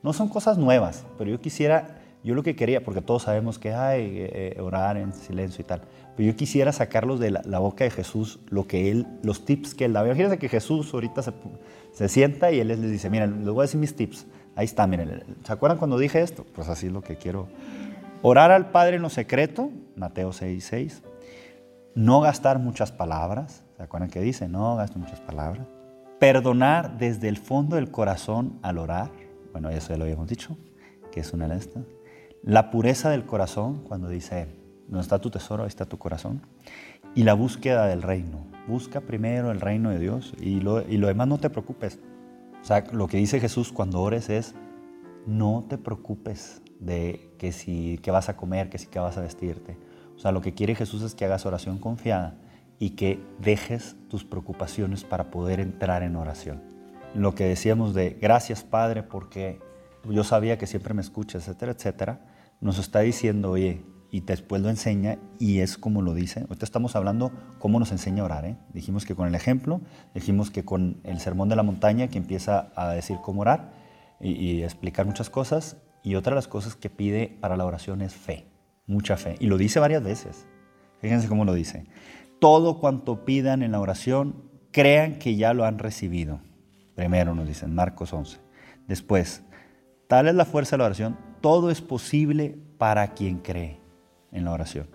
No 0.04 0.14
son 0.14 0.30
cosas 0.30 0.60
nuevas, 0.60 1.04
pero 1.18 1.32
yo 1.32 1.42
quisiera, 1.42 1.97
yo 2.28 2.36
lo 2.36 2.44
que 2.44 2.56
quería, 2.56 2.84
porque 2.84 3.02
todos 3.02 3.24
sabemos 3.24 3.58
que 3.58 3.74
hay 3.74 4.18
eh, 4.18 4.58
orar 4.62 4.98
en 4.98 5.14
silencio 5.14 5.62
y 5.62 5.66
tal, 5.66 5.82
pero 6.16 6.28
yo 6.30 6.36
quisiera 6.36 6.72
sacarlos 6.72 7.20
de 7.20 7.32
la, 7.32 7.60
boca 7.60 7.84
de 7.84 7.90
Jesús, 7.90 8.40
lo 8.50 8.68
que 8.68 8.92
él, 8.92 9.08
los 9.24 9.46
tips 9.46 9.74
que 9.74 9.86
él 9.86 9.94
da. 9.94 10.06
Imagínense 10.06 10.38
que 10.38 10.50
Jesús 10.50 10.94
ahorita 10.94 11.22
se, 11.22 11.32
se 11.94 12.10
sienta 12.10 12.52
y 12.52 12.60
él 12.60 12.68
les 12.68 12.82
dice, 12.82 13.10
miren, 13.10 13.46
les 13.46 13.54
voy 13.54 13.62
a 13.62 13.64
decir 13.64 13.80
mis 13.80 13.96
tips. 13.96 14.26
Ahí 14.56 14.66
está, 14.66 14.88
miren, 14.88 15.24
¿se 15.44 15.54
acuerdan 15.54 15.78
cuando 15.78 15.98
dije 15.98 16.22
esto? 16.22 16.46
Pues 16.54 16.68
así 16.70 16.88
es 16.88 16.94
lo 16.94 17.02
que 17.02 17.16
quiero. 17.16 17.48
Orar 18.22 18.52
al 18.52 18.72
Padre 18.72 18.96
en 18.96 19.04
lo 19.04 19.10
secreto, 19.10 19.70
Mateo 19.96 20.34
6, 20.34 20.66
6 20.66 21.04
no 21.98 22.22
gastar 22.22 22.60
muchas 22.60 22.92
palabras, 22.92 23.64
¿se 23.76 23.82
acuerdan 23.82 24.12
que 24.12 24.22
dice? 24.22 24.48
No 24.48 24.76
gasto 24.76 25.00
muchas 25.00 25.20
palabras. 25.20 25.66
Perdonar 26.20 27.00
desde 27.00 27.28
el 27.28 27.38
fondo 27.38 27.76
del 27.76 27.90
corazón 27.90 28.60
al 28.62 28.78
orar, 28.78 29.10
bueno, 29.52 29.72
eso 29.72 29.90
ya 29.90 29.98
lo 29.98 30.04
habíamos 30.04 30.28
dicho, 30.28 30.56
que 31.12 31.22
es 31.22 31.34
una 31.34 31.48
de. 31.48 31.97
La 32.44 32.70
pureza 32.70 33.10
del 33.10 33.26
corazón, 33.26 33.84
cuando 33.84 34.10
dice, 34.10 34.48
no 34.88 35.00
está 35.00 35.20
tu 35.20 35.30
tesoro, 35.30 35.64
ahí 35.64 35.68
está 35.68 35.86
tu 35.86 35.98
corazón. 35.98 36.42
Y 37.16 37.24
la 37.24 37.34
búsqueda 37.34 37.88
del 37.88 38.02
reino. 38.02 38.46
Busca 38.68 39.02
primero 39.02 39.52
el 39.52 39.62
reino 39.62 39.90
de 39.90 40.00
Dios 40.00 40.34
y 40.40 40.60
lo, 40.60 40.88
y 40.88 40.98
lo 40.98 41.08
demás 41.08 41.28
no 41.28 41.38
te 41.38 41.50
preocupes. 41.50 42.00
O 42.62 42.66
sea, 42.66 42.84
lo 42.92 43.08
que 43.08 43.18
dice 43.18 43.40
Jesús 43.40 43.72
cuando 43.72 44.02
ores 44.02 44.30
es, 44.30 44.56
no 45.26 45.66
te 45.68 45.78
preocupes 45.78 46.62
de 46.80 47.34
que 47.38 47.52
si 47.52 48.00
qué 48.02 48.12
vas 48.12 48.30
a 48.30 48.38
comer, 48.38 48.70
que 48.70 48.78
si 48.78 48.88
qué 48.88 49.00
vas 49.00 49.18
a 49.18 49.22
vestirte. 49.22 49.78
O 50.16 50.20
sea, 50.20 50.32
lo 50.32 50.42
que 50.42 50.54
quiere 50.54 50.76
Jesús 50.76 51.02
es 51.02 51.16
que 51.16 51.26
hagas 51.26 51.46
oración 51.46 51.80
confiada 51.80 52.36
y 52.80 52.92
que 52.92 53.20
dejes 53.40 53.96
tus 54.10 54.24
preocupaciones 54.24 55.04
para 55.04 55.32
poder 55.32 55.60
entrar 55.60 56.04
en 56.04 56.16
oración. 56.16 56.62
Lo 57.14 57.36
que 57.36 57.46
decíamos 57.46 57.94
de 57.94 58.12
gracias 58.22 58.64
Padre 58.64 59.04
porque 59.04 59.60
yo 60.10 60.24
sabía 60.24 60.58
que 60.58 60.68
siempre 60.68 60.94
me 60.94 61.02
escuchas, 61.02 61.48
etcétera, 61.48 61.72
etcétera, 61.74 62.22
nos 62.62 62.80
está 62.80 63.02
diciendo, 63.02 63.52
oye, 63.52 63.86
y 64.10 64.22
después 64.22 64.62
lo 64.62 64.70
enseña 64.70 65.20
y 65.38 65.60
es 65.60 65.78
como 65.78 66.02
lo 66.02 66.14
dice. 66.14 66.42
Ahorita 66.42 66.66
estamos 66.66 66.96
hablando 66.96 67.32
cómo 67.60 67.78
nos 67.80 67.92
enseña 67.92 68.22
a 68.22 68.26
orar. 68.26 68.46
¿eh? 68.46 68.58
Dijimos 68.74 69.06
que 69.06 69.16
con 69.16 69.28
el 69.28 69.36
ejemplo, 69.36 69.82
dijimos 70.14 70.50
que 70.50 70.64
con 70.64 71.02
el 71.04 71.20
sermón 71.20 71.50
de 71.50 71.58
la 71.58 71.64
montaña 71.64 72.08
que 72.08 72.18
empieza 72.18 72.72
a 72.76 72.90
decir 72.92 73.18
cómo 73.22 73.42
orar 73.42 73.74
y, 74.22 74.32
y 74.32 74.64
explicar 74.64 75.06
muchas 75.06 75.30
cosas. 75.30 75.78
Y 76.04 76.16
otra 76.16 76.32
de 76.32 76.36
las 76.36 76.48
cosas 76.48 76.76
que 76.76 76.90
pide 76.90 77.38
para 77.42 77.58
la 77.58 77.66
oración 77.66 78.02
es 78.02 78.14
fe 78.14 78.48
mucha 78.88 79.18
fe. 79.18 79.36
Y 79.40 79.48
lo 79.48 79.58
dice 79.58 79.80
varias 79.80 80.04
veces. 80.04 80.48
Fíjense 81.00 81.28
cómo 81.28 81.46
lo 81.46 81.54
dice. 81.54 81.86
Todo 82.40 82.80
cuanto 82.80 83.26
pidan 83.26 83.62
en 83.62 83.74
la 83.74 83.80
oración, 83.80 84.50
crean 84.72 85.20
que 85.20 85.36
ya 85.36 85.54
lo 85.54 85.66
han 85.66 85.78
recibido. 85.78 86.40
Primero 86.96 87.36
nos 87.36 87.48
dicen 87.48 87.76
Marcos 87.76 88.14
11. 88.14 88.40
Después, 88.88 89.44
tal 90.08 90.28
es 90.28 90.36
la 90.36 90.46
fuerza 90.46 90.72
de 90.72 90.80
la 90.80 90.86
oración, 90.86 91.18
todo 91.42 91.70
es 91.70 91.82
posible 91.82 92.58
para 92.78 93.14
quien 93.14 93.40
cree 93.40 93.80
en 94.32 94.46
la 94.46 94.52
oración. 94.52 94.88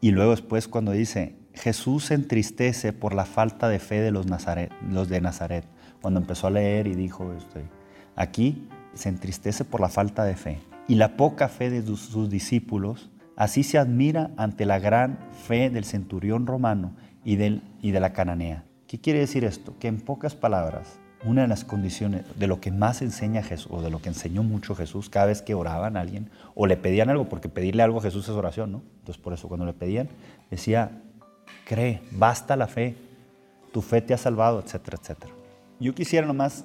Y 0.00 0.10
luego 0.12 0.32
después 0.32 0.68
cuando 0.68 0.92
dice, 0.92 1.36
Jesús 1.54 2.06
se 2.06 2.14
entristece 2.14 2.92
por 2.92 3.14
la 3.14 3.24
falta 3.24 3.68
de 3.68 3.78
fe 3.78 4.00
de 4.00 4.10
los, 4.10 4.26
de 4.26 5.20
Nazaret. 5.20 5.64
Cuando 6.00 6.20
empezó 6.20 6.46
a 6.46 6.50
leer 6.50 6.86
y 6.86 6.94
dijo, 6.94 7.32
esto, 7.32 7.60
aquí 8.14 8.68
se 8.94 9.08
entristece 9.08 9.64
por 9.64 9.80
la 9.80 9.88
falta 9.88 10.24
de 10.24 10.36
fe 10.36 10.60
y 10.86 10.94
la 10.94 11.16
poca 11.16 11.48
fe 11.48 11.70
de 11.70 11.84
sus 11.96 12.30
discípulos, 12.30 13.10
así 13.36 13.64
se 13.64 13.78
admira 13.78 14.30
ante 14.36 14.66
la 14.66 14.78
gran 14.78 15.18
fe 15.46 15.70
del 15.70 15.84
centurión 15.84 16.46
romano 16.46 16.94
y, 17.24 17.34
y 17.34 17.90
de 17.90 18.00
la 18.00 18.12
cananea. 18.12 18.64
¿Qué 18.86 19.00
quiere 19.00 19.18
decir 19.18 19.44
esto? 19.44 19.76
Que 19.78 19.88
en 19.88 20.00
pocas 20.00 20.34
palabras, 20.34 21.00
una 21.24 21.42
de 21.42 21.48
las 21.48 21.64
condiciones 21.64 22.24
de 22.36 22.46
lo 22.46 22.60
que 22.60 22.70
más 22.70 23.02
enseña 23.02 23.42
Jesús, 23.42 23.68
o 23.70 23.82
de 23.82 23.90
lo 23.90 24.00
que 24.00 24.08
enseñó 24.08 24.42
mucho 24.42 24.74
Jesús 24.74 25.08
cada 25.10 25.26
vez 25.26 25.42
que 25.42 25.54
oraban 25.54 25.96
a 25.96 26.00
alguien, 26.00 26.30
o 26.54 26.66
le 26.66 26.76
pedían 26.76 27.10
algo, 27.10 27.28
porque 27.28 27.48
pedirle 27.48 27.82
algo 27.82 27.98
a 27.98 28.02
Jesús 28.02 28.28
es 28.28 28.34
oración, 28.34 28.72
¿no? 28.72 28.82
Entonces 29.00 29.22
por 29.22 29.32
eso 29.32 29.48
cuando 29.48 29.66
le 29.66 29.72
pedían, 29.72 30.08
decía, 30.50 31.02
cree, 31.64 32.00
basta 32.12 32.56
la 32.56 32.66
fe, 32.66 32.96
tu 33.72 33.82
fe 33.82 34.00
te 34.00 34.14
ha 34.14 34.18
salvado, 34.18 34.60
etcétera, 34.60 34.98
etcétera. 35.00 35.32
Yo 35.80 35.94
quisiera 35.94 36.26
nomás 36.26 36.64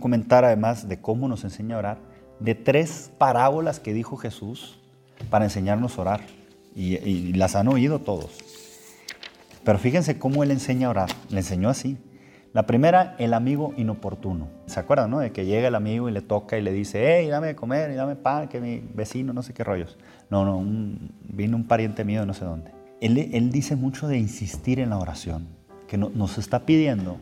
comentar 0.00 0.44
además 0.44 0.88
de 0.88 1.00
cómo 1.00 1.28
nos 1.28 1.44
enseña 1.44 1.76
a 1.76 1.78
orar, 1.78 1.98
de 2.40 2.54
tres 2.54 3.10
parábolas 3.18 3.80
que 3.80 3.92
dijo 3.92 4.16
Jesús 4.16 4.78
para 5.30 5.44
enseñarnos 5.44 5.98
a 5.98 6.02
orar. 6.02 6.20
Y, 6.74 7.32
las 7.32 7.56
han 7.56 7.66
oído 7.66 7.98
todos. 7.98 8.30
Pero 9.64 9.78
fíjense 9.78 10.18
cómo 10.18 10.44
él 10.44 10.52
enseña 10.52 10.86
a 10.86 10.90
orar. 10.90 11.08
Le 11.28 11.38
enseñó 11.38 11.68
así. 11.68 11.98
La 12.58 12.66
primera, 12.66 13.14
el 13.18 13.34
amigo 13.34 13.72
inoportuno. 13.76 14.48
¿Se 14.66 14.80
acuerdan, 14.80 15.12
no? 15.12 15.20
De 15.20 15.30
que 15.30 15.46
llega 15.46 15.68
el 15.68 15.76
amigo 15.76 16.08
y 16.08 16.12
le 16.12 16.22
toca 16.22 16.58
y 16.58 16.60
le 16.60 16.72
dice, 16.72 17.20
hey, 17.20 17.28
dame 17.28 17.46
de 17.46 17.54
comer 17.54 17.92
y 17.92 17.94
dame 17.94 18.16
pan, 18.16 18.48
que 18.48 18.60
mi 18.60 18.82
vecino, 18.94 19.32
no 19.32 19.44
sé 19.44 19.54
qué 19.54 19.62
rollos. 19.62 19.96
No, 20.28 20.44
no, 20.44 20.60
vino 21.22 21.56
un 21.56 21.68
pariente 21.68 22.04
mío 22.04 22.18
de 22.18 22.26
no 22.26 22.34
sé 22.34 22.44
dónde. 22.44 22.72
Él, 23.00 23.52
dice 23.52 23.76
mucho 23.76 24.08
de 24.08 24.18
insistir 24.18 24.80
en 24.80 24.90
la 24.90 24.98
oración. 24.98 25.46
Que 25.86 25.96
nos 25.98 26.36
está 26.36 26.66
pidiendo 26.66 27.18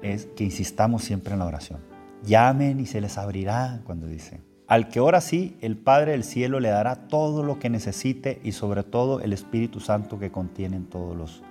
es 0.00 0.24
que 0.34 0.44
insistamos 0.44 1.04
siempre 1.04 1.34
en 1.34 1.40
la 1.40 1.44
oración. 1.44 1.80
Llamen 2.24 2.80
y 2.80 2.86
se 2.86 3.02
les 3.02 3.18
abrirá, 3.18 3.82
cuando 3.84 4.06
dice. 4.06 4.40
Al 4.66 4.88
que 4.88 5.00
ora 5.00 5.18
así, 5.18 5.58
el 5.60 5.76
Padre 5.76 6.12
del 6.12 6.24
cielo 6.24 6.58
le 6.58 6.70
dará 6.70 7.06
todo 7.06 7.42
lo 7.42 7.58
que 7.58 7.68
necesite 7.68 8.40
y 8.42 8.52
sobre 8.52 8.82
todo 8.82 9.20
el 9.20 9.34
Espíritu 9.34 9.78
Santo 9.78 10.18
que 10.18 10.30
contienen 10.30 10.86
todos 10.86 11.14
los, 11.14 11.42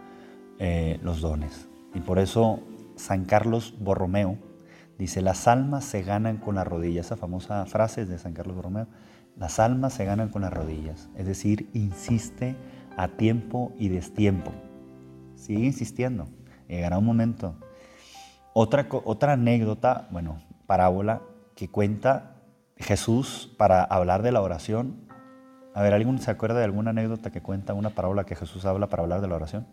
eh, 0.57 0.99
los 1.03 1.21
dones. 1.21 1.67
Y 1.93 1.99
por 1.99 2.17
eso 2.17 2.63
San 2.99 3.23
Carlos 3.23 3.75
Borromeo 3.79 4.37
dice, 4.97 5.21
las 5.21 5.47
almas 5.47 5.85
se 5.85 6.03
ganan 6.03 6.37
con 6.37 6.55
las 6.55 6.67
rodillas. 6.67 7.05
Esa 7.05 7.15
famosa 7.15 7.65
frase 7.65 8.01
es 8.01 8.09
de 8.09 8.19
San 8.19 8.33
Carlos 8.33 8.57
Borromeo. 8.57 8.87
Las 9.37 9.59
almas 9.59 9.93
se 9.93 10.03
ganan 10.03 10.27
con 10.29 10.41
las 10.41 10.51
rodillas. 10.51 11.09
Es 11.15 11.25
decir, 11.25 11.69
insiste 11.73 12.57
a 12.97 13.07
tiempo 13.07 13.71
y 13.77 13.87
destiempo. 13.87 14.51
Sigue 15.35 15.65
insistiendo. 15.65 16.27
Llegará 16.67 16.97
un 16.97 17.05
momento. 17.05 17.55
Otra, 18.53 18.87
otra 19.05 19.33
anécdota, 19.33 20.09
bueno, 20.11 20.41
parábola 20.67 21.21
que 21.55 21.69
cuenta 21.69 22.35
Jesús 22.75 23.55
para 23.57 23.81
hablar 23.81 24.23
de 24.23 24.33
la 24.33 24.41
oración. 24.41 25.07
A 25.73 25.81
ver, 25.81 25.93
¿alguien 25.93 26.19
se 26.19 26.31
acuerda 26.31 26.59
de 26.59 26.65
alguna 26.65 26.89
anécdota 26.89 27.31
que 27.31 27.41
cuenta 27.41 27.73
una 27.73 27.91
parábola 27.91 28.25
que 28.25 28.35
Jesús 28.35 28.65
habla 28.65 28.87
para 28.87 29.03
hablar 29.03 29.21
de 29.21 29.29
la 29.29 29.35
oración? 29.35 29.67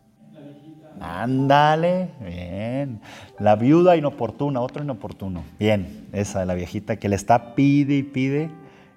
Ándale, 1.00 2.10
bien. 2.20 3.00
La 3.38 3.56
viuda 3.56 3.96
inoportuna, 3.96 4.60
otro 4.60 4.82
inoportuno. 4.82 5.42
Bien, 5.58 6.08
esa 6.12 6.40
de 6.40 6.46
la 6.46 6.54
viejita 6.54 6.96
que 6.96 7.08
le 7.08 7.16
está 7.16 7.54
pide 7.54 7.96
y 7.96 8.02
pide 8.02 8.50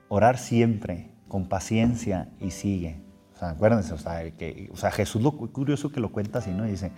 orar 0.07 0.37
siempre, 0.37 1.09
con 1.27 1.47
paciencia 1.47 2.29
y 2.39 2.51
sigue. 2.51 2.97
O 3.35 3.39
sea, 3.39 3.51
acuérdense, 3.51 3.93
o 3.93 3.97
sea, 3.97 4.29
que, 4.31 4.69
o 4.73 4.75
sea 4.75 4.91
Jesús 4.91 5.21
lo 5.21 5.31
curioso 5.31 5.91
que 5.91 5.99
lo 5.99 6.11
cuenta 6.11 6.39
así, 6.39 6.51
¿no? 6.51 6.65
dice, 6.65 6.91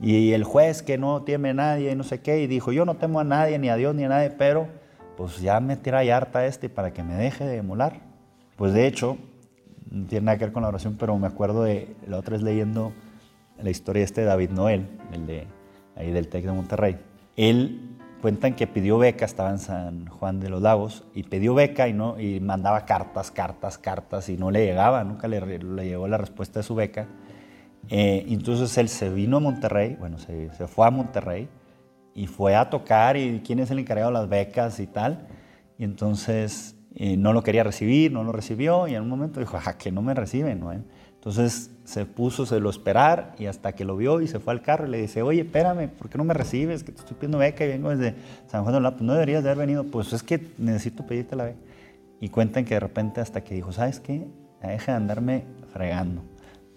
y 0.00 0.32
el 0.32 0.44
juez 0.44 0.82
que 0.82 0.96
no 0.96 1.22
teme 1.22 1.50
a 1.50 1.54
nadie 1.54 1.90
y 1.90 1.96
no 1.96 2.04
sé 2.04 2.20
qué, 2.20 2.40
y 2.40 2.46
dijo, 2.46 2.70
yo 2.70 2.84
no 2.84 2.96
temo 2.96 3.18
a 3.18 3.24
nadie, 3.24 3.58
ni 3.58 3.68
a 3.68 3.74
Dios, 3.74 3.94
ni 3.94 4.04
a 4.04 4.08
nadie, 4.08 4.30
pero 4.30 4.68
pues 5.16 5.40
ya 5.40 5.58
me 5.58 5.76
tira 5.76 6.04
y 6.04 6.10
harta 6.10 6.46
este 6.46 6.68
para 6.68 6.92
que 6.92 7.02
me 7.02 7.14
deje 7.14 7.44
de 7.44 7.56
emular. 7.56 8.00
Pues 8.56 8.72
de 8.72 8.86
hecho, 8.86 9.18
no 9.90 10.06
tiene 10.06 10.26
nada 10.26 10.38
que 10.38 10.44
ver 10.44 10.52
con 10.52 10.62
la 10.62 10.68
oración, 10.68 10.96
pero 10.98 11.18
me 11.18 11.26
acuerdo 11.26 11.64
de, 11.64 11.96
la 12.06 12.18
otra 12.18 12.34
vez 12.34 12.42
leyendo 12.42 12.92
la 13.62 13.70
historia 13.70 14.04
este 14.04 14.22
de 14.22 14.26
David 14.26 14.50
Noel, 14.50 14.88
el 15.12 15.26
de 15.26 15.46
ahí 15.96 16.10
del 16.10 16.28
TEC 16.28 16.44
de 16.44 16.52
Monterrey. 16.52 16.98
Él 17.36 17.96
cuentan 18.20 18.54
que 18.54 18.66
pidió 18.66 18.98
beca, 18.98 19.24
estaba 19.24 19.50
en 19.50 19.58
San 19.58 20.06
Juan 20.06 20.40
de 20.40 20.50
los 20.50 20.62
Lagos, 20.62 21.04
y 21.14 21.22
pidió 21.24 21.54
beca 21.54 21.88
y, 21.88 21.92
no, 21.92 22.18
y 22.18 22.40
mandaba 22.40 22.84
cartas, 22.84 23.30
cartas, 23.30 23.78
cartas, 23.78 24.28
y 24.28 24.36
no 24.36 24.50
le 24.50 24.64
llegaba, 24.64 25.04
nunca 25.04 25.28
le, 25.28 25.58
le 25.58 25.86
llegó 25.86 26.08
la 26.08 26.18
respuesta 26.18 26.60
de 26.60 26.64
su 26.64 26.74
beca. 26.74 27.06
Eh, 27.90 28.26
entonces 28.28 28.76
él 28.78 28.88
se 28.88 29.08
vino 29.10 29.38
a 29.38 29.40
Monterrey, 29.40 29.96
bueno, 29.98 30.18
se, 30.18 30.50
fue 30.66 30.86
a 30.86 30.90
Monterrey 30.90 31.48
y 32.14 32.26
fue 32.26 32.54
a 32.54 32.68
tocar 32.68 33.16
y 33.16 33.40
quién 33.44 33.60
es 33.60 33.70
el 33.70 33.78
encargado 33.78 34.10
de 34.10 34.14
las 34.14 34.28
becas 34.28 34.80
y 34.80 34.86
tal. 34.86 35.26
Y 35.78 35.84
entonces 35.84 36.76
eh, 36.94 37.16
no 37.16 37.32
lo 37.32 37.42
quería 37.42 37.64
recibir, 37.64 38.12
no 38.12 38.24
lo 38.24 38.32
recibió 38.32 38.88
y 38.88 38.94
en 38.94 39.02
un 39.02 39.08
momento 39.08 39.40
dijo, 39.40 39.58
ah, 39.64 39.78
que 39.78 39.90
no 39.92 40.02
me 40.02 40.14
reciben, 40.14 40.60
¿no? 40.60 40.72
Entonces 41.18 41.70
se 41.84 42.06
puso, 42.06 42.46
se 42.46 42.60
lo 42.60 42.70
esperar 42.70 43.34
y 43.38 43.46
hasta 43.46 43.72
que 43.72 43.84
lo 43.84 43.96
vio 43.96 44.20
y 44.20 44.28
se 44.28 44.40
fue 44.40 44.52
al 44.52 44.62
carro 44.62 44.86
y 44.86 44.90
le 44.90 44.98
dice, 44.98 45.22
oye, 45.22 45.42
espérame, 45.42 45.88
¿por 45.88 46.08
qué 46.08 46.16
no 46.16 46.24
me 46.24 46.34
recibes? 46.34 46.84
Que 46.84 46.92
te 46.92 47.00
estoy 47.00 47.16
pidiendo 47.16 47.38
beca 47.38 47.64
y 47.64 47.68
vengo 47.68 47.90
desde 47.90 48.16
San 48.46 48.62
Juan 48.62 48.74
de 48.74 48.80
la... 48.80 48.90
No 48.92 49.12
deberías 49.14 49.42
de 49.42 49.50
haber 49.50 49.66
venido, 49.66 49.84
pues 49.84 50.12
es 50.12 50.22
que 50.22 50.52
necesito 50.58 51.06
pedirte 51.06 51.36
la 51.36 51.44
beca. 51.44 51.58
Y 52.20 52.28
cuentan 52.28 52.64
que 52.64 52.74
de 52.74 52.80
repente 52.80 53.20
hasta 53.20 53.42
que 53.42 53.54
dijo, 53.54 53.72
¿sabes 53.72 54.00
qué? 54.00 54.28
Deja 54.62 54.92
de 54.92 54.96
andarme 54.96 55.44
fregando 55.72 56.22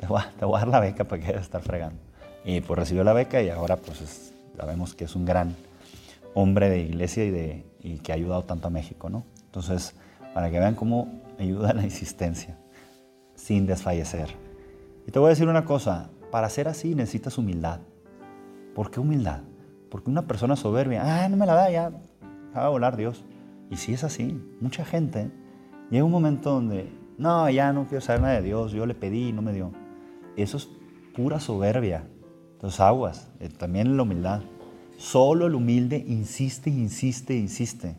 te 0.01 0.08
voy, 0.08 0.21
a, 0.21 0.60
dar 0.60 0.67
la 0.67 0.80
beca 0.80 1.04
para 1.04 1.21
que 1.21 1.27
estar 1.27 1.41
estar 1.41 1.62
fregando. 1.62 1.99
Y 2.43 2.62
pues 2.62 2.80
recibió 2.80 3.04
la 3.04 3.13
beca 3.13 3.41
y 3.41 3.49
ahora 3.49 3.77
pues 3.77 4.34
sabemos 4.58 4.95
que 4.95 5.06
es 5.06 5.15
un 5.15 5.25
gran 5.25 5.56
hombre 6.34 6.69
de 6.69 6.80
iglesia 6.80 7.23
y, 7.23 7.30
de, 7.30 7.65
y 7.82 7.99
que 7.99 8.12
ha 8.12 8.15
ayudado 8.15 8.43
tanto 8.43 8.67
a 8.67 8.71
México, 8.71 9.10
¿no? 9.10 9.25
Entonces, 9.45 9.93
para 10.34 10.49
que 10.49 10.60
vean 10.60 10.75
cómo 10.75 11.21
ayuda 11.39 11.73
la 11.73 11.84
insistencia, 11.84 12.58
sin 13.41 13.65
desfallecer. 13.65 14.30
Y 15.08 15.12
te 15.12 15.17
voy 15.17 15.27
a 15.27 15.30
decir 15.30 15.47
una 15.47 15.65
cosa, 15.65 16.12
para 16.30 16.47
ser 16.49 16.67
así 16.67 16.93
necesitas 16.93 17.39
humildad. 17.39 17.80
¿Por 18.75 18.91
qué 18.91 18.99
humildad? 18.99 19.41
Porque 19.89 20.12
una 20.12 20.27
persona 20.27 20.56
soberbia, 20.56 21.01
ah, 21.04 21.27
no 21.27 21.38
me 21.38 21.47
la 21.47 21.56
da, 21.56 21.71
ya 21.71 21.89
va 22.56 22.65
a 22.65 22.69
volar 22.69 22.95
Dios. 22.95 23.25
Y 23.71 23.77
si 23.77 23.93
es 23.93 24.04
así, 24.04 24.39
mucha 24.60 24.86
gente 24.86 25.32
llega 25.89 26.04
un 26.04 26.12
momento 26.12 26.51
donde, 26.51 26.93
no, 27.17 27.49
ya 27.49 27.73
no 27.73 27.88
quiero 27.88 28.01
saber 28.01 28.21
nada 28.21 28.36
de 28.36 28.43
Dios, 28.43 28.73
yo 28.73 28.86
le 28.86 28.93
pedí 28.93 29.30
y 29.30 29.34
no 29.34 29.41
me 29.41 29.54
dio. 29.54 29.71
Eso 30.38 30.58
es 30.58 30.69
pura 31.15 31.39
soberbia. 31.39 32.08
Entonces 32.54 32.80
aguas, 32.80 33.32
eh, 33.39 33.49
también 33.49 33.97
la 33.97 34.04
humildad. 34.04 34.41
Solo 34.97 35.47
el 35.47 35.56
humilde 35.56 35.97
insiste, 36.08 36.69
insiste, 36.69 37.36
insiste. 37.36 37.95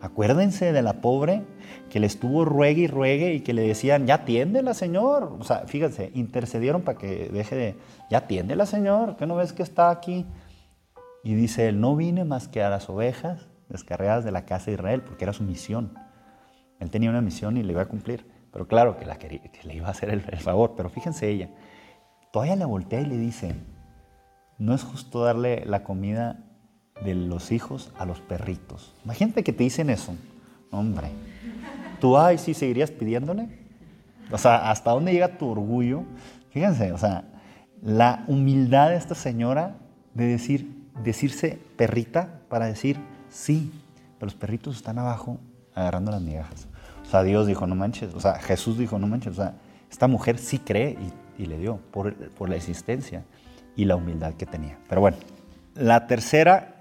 Acuérdense 0.00 0.72
de 0.72 0.82
la 0.82 0.94
pobre 0.94 1.42
que 1.90 2.00
le 2.00 2.06
estuvo 2.06 2.44
ruegue 2.44 2.82
y 2.82 2.86
ruegue 2.86 3.34
y 3.34 3.40
que 3.40 3.52
le 3.52 3.62
decían, 3.62 4.06
ya 4.06 4.14
atiéndela, 4.14 4.72
Señor. 4.72 5.36
O 5.38 5.44
sea, 5.44 5.66
fíjense, 5.66 6.10
intercedieron 6.14 6.82
para 6.82 6.98
que 6.98 7.28
deje 7.28 7.54
de, 7.54 7.76
ya 8.10 8.18
atiéndela, 8.18 8.64
Señor, 8.64 9.16
que 9.16 9.26
no 9.26 9.36
ves 9.36 9.52
que 9.52 9.62
está 9.62 9.90
aquí. 9.90 10.26
Y 11.22 11.34
dice 11.34 11.68
él, 11.68 11.80
no 11.80 11.96
vine 11.96 12.24
más 12.24 12.48
que 12.48 12.62
a 12.62 12.70
las 12.70 12.88
ovejas 12.88 13.48
descargadas 13.68 14.24
de 14.24 14.32
la 14.32 14.46
casa 14.46 14.66
de 14.66 14.72
Israel, 14.72 15.02
porque 15.02 15.24
era 15.24 15.34
su 15.34 15.42
misión. 15.42 15.92
Él 16.78 16.90
tenía 16.90 17.10
una 17.10 17.20
misión 17.20 17.58
y 17.58 17.62
le 17.62 17.72
iba 17.72 17.82
a 17.82 17.88
cumplir. 17.88 18.26
Pero 18.52 18.66
claro 18.66 18.96
que, 18.96 19.04
la 19.04 19.18
que 19.18 19.40
le 19.62 19.74
iba 19.74 19.88
a 19.88 19.90
hacer 19.90 20.10
el 20.10 20.22
favor. 20.22 20.74
Pero 20.76 20.88
fíjense 20.88 21.28
ella, 21.28 21.50
todavía 22.32 22.56
le 22.56 22.64
voltea 22.64 23.00
y 23.00 23.06
le 23.06 23.16
dice, 23.16 23.54
no 24.58 24.74
es 24.74 24.82
justo 24.82 25.22
darle 25.24 25.64
la 25.66 25.82
comida 25.82 26.49
de 27.04 27.14
los 27.14 27.52
hijos 27.52 27.92
a 27.98 28.04
los 28.04 28.20
perritos. 28.20 28.94
Imagínate 29.04 29.42
que 29.42 29.52
te 29.52 29.64
dicen 29.64 29.90
eso. 29.90 30.14
Hombre, 30.70 31.10
tú, 32.00 32.16
ay, 32.16 32.38
sí, 32.38 32.54
seguirías 32.54 32.90
pidiéndole. 32.90 33.48
O 34.30 34.38
sea, 34.38 34.70
¿hasta 34.70 34.90
dónde 34.90 35.12
llega 35.12 35.38
tu 35.38 35.48
orgullo? 35.48 36.04
Fíjense, 36.50 36.92
o 36.92 36.98
sea, 36.98 37.24
la 37.82 38.24
humildad 38.28 38.90
de 38.90 38.96
esta 38.96 39.14
señora 39.14 39.76
de 40.14 40.26
decir, 40.26 40.86
decirse 41.02 41.58
perrita 41.76 42.40
para 42.48 42.66
decir 42.66 42.98
sí, 43.28 43.72
pero 44.18 44.26
los 44.26 44.34
perritos 44.34 44.76
están 44.76 44.98
abajo 44.98 45.38
agarrando 45.74 46.10
las 46.10 46.20
migajas. 46.20 46.68
O 47.02 47.10
sea, 47.10 47.22
Dios 47.22 47.46
dijo, 47.46 47.66
no 47.66 47.74
manches. 47.74 48.14
O 48.14 48.20
sea, 48.20 48.34
Jesús 48.34 48.78
dijo, 48.78 48.98
no 48.98 49.06
manches. 49.06 49.32
O 49.32 49.36
sea, 49.36 49.54
esta 49.90 50.06
mujer 50.06 50.38
sí 50.38 50.58
cree 50.58 50.96
y 51.38 51.46
le 51.46 51.58
dio 51.58 51.78
por, 51.90 52.14
la 52.48 52.56
existencia 52.56 53.24
y 53.74 53.86
la 53.86 53.96
humildad 53.96 54.34
que 54.34 54.46
tenía. 54.46 54.78
Pero 54.88 55.00
bueno, 55.00 55.16
la 55.74 56.06
tercera 56.06 56.79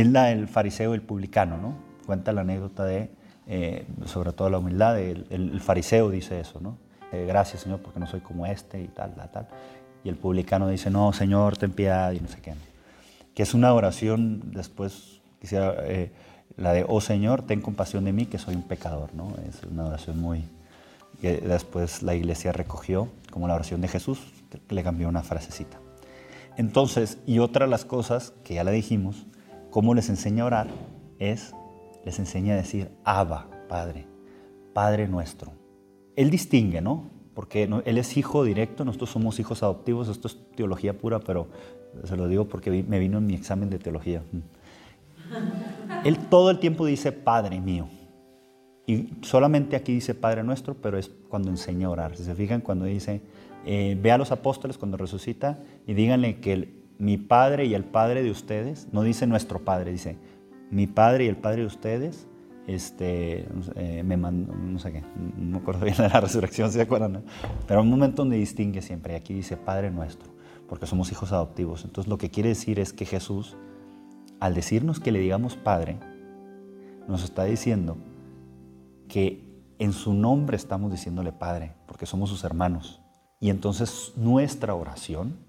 es 0.00 0.06
la 0.08 0.24
del 0.24 0.46
fariseo 0.46 0.92
y 0.92 0.96
el 0.96 1.02
publicano, 1.02 1.56
¿no? 1.56 1.74
Cuenta 2.04 2.32
la 2.32 2.42
anécdota 2.42 2.84
de, 2.84 3.10
eh, 3.46 3.86
sobre 4.04 4.32
todo 4.32 4.50
la 4.50 4.58
humildad, 4.58 4.98
el, 5.00 5.60
fariseo 5.60 6.10
dice 6.10 6.38
eso, 6.38 6.60
¿no? 6.60 6.76
Eh, 7.12 7.24
gracias 7.26 7.62
Señor 7.62 7.80
porque 7.80 7.98
no 7.98 8.06
soy 8.06 8.20
como 8.20 8.44
este 8.44 8.82
y 8.82 8.88
tal, 8.88 9.14
tal, 9.14 9.30
tal. 9.30 9.48
Y 10.04 10.10
el 10.10 10.16
publicano 10.16 10.68
dice, 10.68 10.90
no, 10.90 11.12
Señor, 11.14 11.56
ten 11.56 11.72
piedad 11.72 12.12
y 12.12 12.20
no 12.20 12.28
sé 12.28 12.40
qué. 12.42 12.52
Que 13.34 13.42
es 13.42 13.54
una 13.54 13.72
oración, 13.72 14.52
después 14.52 15.22
quisiera, 15.40 15.74
eh, 15.84 16.12
la 16.56 16.72
de, 16.72 16.84
oh 16.86 17.00
Señor, 17.00 17.42
ten 17.42 17.62
compasión 17.62 18.04
de 18.04 18.12
mí 18.12 18.26
que 18.26 18.38
soy 18.38 18.54
un 18.54 18.62
pecador, 18.62 19.14
¿no? 19.14 19.32
Es 19.48 19.62
una 19.64 19.86
oración 19.86 20.20
muy, 20.20 20.44
que 21.22 21.38
después 21.38 22.02
la 22.02 22.14
iglesia 22.14 22.52
recogió 22.52 23.08
como 23.30 23.48
la 23.48 23.54
oración 23.54 23.80
de 23.80 23.88
Jesús, 23.88 24.20
que 24.50 24.74
le 24.74 24.82
cambió 24.82 25.08
una 25.08 25.22
frasecita. 25.22 25.78
Entonces, 26.56 27.18
y 27.26 27.38
otra 27.38 27.64
de 27.64 27.70
las 27.70 27.84
cosas 27.84 28.32
que 28.44 28.54
ya 28.54 28.64
le 28.64 28.72
dijimos, 28.72 29.26
cómo 29.70 29.94
les 29.94 30.08
enseña 30.08 30.42
a 30.42 30.46
orar, 30.46 30.68
es, 31.18 31.54
les 32.04 32.18
enseña 32.18 32.54
a 32.54 32.56
decir, 32.56 32.90
Abba, 33.04 33.48
Padre, 33.68 34.06
Padre 34.72 35.08
nuestro. 35.08 35.52
Él 36.16 36.30
distingue, 36.30 36.80
¿no? 36.80 37.10
Porque 37.34 37.68
Él 37.84 37.98
es 37.98 38.16
hijo 38.16 38.44
directo, 38.44 38.84
nosotros 38.84 39.10
somos 39.10 39.38
hijos 39.38 39.62
adoptivos, 39.62 40.08
esto 40.08 40.28
es 40.28 40.38
teología 40.56 40.96
pura, 40.96 41.20
pero 41.20 41.48
Se 42.04 42.16
lo 42.16 42.28
digo 42.28 42.46
porque 42.46 42.84
me 42.86 42.98
vino 42.98 43.18
en 43.18 43.26
mi 43.26 43.34
examen 43.34 43.70
de 43.70 43.78
teología. 43.78 44.22
Él 46.04 46.18
todo 46.28 46.50
el 46.50 46.58
tiempo 46.58 46.86
dice 46.86 47.12
Padre 47.12 47.60
mío. 47.60 47.88
Y 48.86 49.14
solamente 49.22 49.76
aquí 49.76 49.92
dice 49.92 50.14
Padre 50.14 50.44
nuestro, 50.44 50.74
pero 50.74 50.96
es 50.96 51.10
cuando 51.28 51.50
enseña 51.50 51.88
a 51.88 51.90
orar. 51.90 52.16
Si 52.16 52.24
se 52.24 52.34
fijan, 52.34 52.60
cuando 52.60 52.84
dice, 52.84 53.20
eh, 53.64 53.98
ve 54.00 54.12
a 54.12 54.18
los 54.18 54.30
apóstoles 54.30 54.78
cuando 54.78 54.96
resucita 54.96 55.58
y 55.86 55.94
díganle 55.94 56.38
que 56.38 56.75
mi 56.98 57.18
Padre 57.18 57.66
y 57.66 57.74
el 57.74 57.84
Padre 57.84 58.22
de 58.22 58.30
ustedes, 58.30 58.88
no 58.92 59.02
dice 59.02 59.26
nuestro 59.26 59.64
Padre, 59.64 59.92
dice 59.92 60.16
mi 60.70 60.86
Padre 60.86 61.24
y 61.24 61.28
el 61.28 61.36
Padre 61.36 61.62
de 61.62 61.66
ustedes, 61.66 62.26
este, 62.66 63.46
eh, 63.76 64.02
me 64.02 64.16
mandó, 64.16 64.52
no 64.54 64.78
sé 64.78 64.92
qué, 64.92 65.04
no 65.36 65.50
me 65.50 65.58
acuerdo 65.58 65.84
bien 65.84 65.96
de 65.96 66.08
la 66.08 66.20
resurrección, 66.20 66.72
¿se 66.72 66.80
acuerdan? 66.80 67.22
Pero 67.66 67.82
un 67.82 67.90
momento 67.90 68.22
donde 68.22 68.36
distingue 68.36 68.82
siempre, 68.82 69.12
y 69.14 69.16
aquí 69.16 69.34
dice 69.34 69.56
Padre 69.56 69.90
nuestro, 69.90 70.30
porque 70.68 70.86
somos 70.86 71.12
hijos 71.12 71.32
adoptivos. 71.32 71.84
Entonces 71.84 72.08
lo 72.08 72.18
que 72.18 72.30
quiere 72.30 72.50
decir 72.50 72.80
es 72.80 72.92
que 72.92 73.04
Jesús, 73.04 73.56
al 74.40 74.54
decirnos 74.54 74.98
que 74.98 75.12
le 75.12 75.20
digamos 75.20 75.56
Padre, 75.56 75.98
nos 77.06 77.22
está 77.22 77.44
diciendo 77.44 77.96
que 79.08 79.46
en 79.78 79.92
su 79.92 80.14
nombre 80.14 80.56
estamos 80.56 80.90
diciéndole 80.90 81.32
Padre, 81.32 81.74
porque 81.86 82.06
somos 82.06 82.30
sus 82.30 82.42
hermanos. 82.42 83.00
Y 83.38 83.50
entonces 83.50 84.12
nuestra 84.16 84.74
oración 84.74 85.45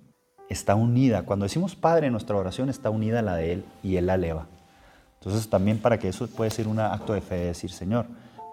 está 0.50 0.76
unida. 0.76 1.24
Cuando 1.24 1.44
decimos 1.44 1.76
Padre, 1.76 2.10
nuestra 2.10 2.36
oración 2.36 2.70
está 2.70 2.90
unida 2.90 3.20
a 3.20 3.24
la 3.24 3.36
de 3.36 3.54
Él 3.54 3.66
y 3.84 3.98
Él 3.98 4.08
la 4.08 4.16
eleva. 4.16 4.48
Entonces 5.20 5.50
también 5.50 5.80
para 5.80 6.00
que 6.00 6.10
eso 6.10 6.28
puede 6.28 6.52
ser 6.52 6.68
un 6.68 6.80
acto 6.80 7.14
de 7.14 7.22
fe, 7.22 7.36
de 7.36 7.46
decir, 7.46 7.72
Señor, 7.72 8.06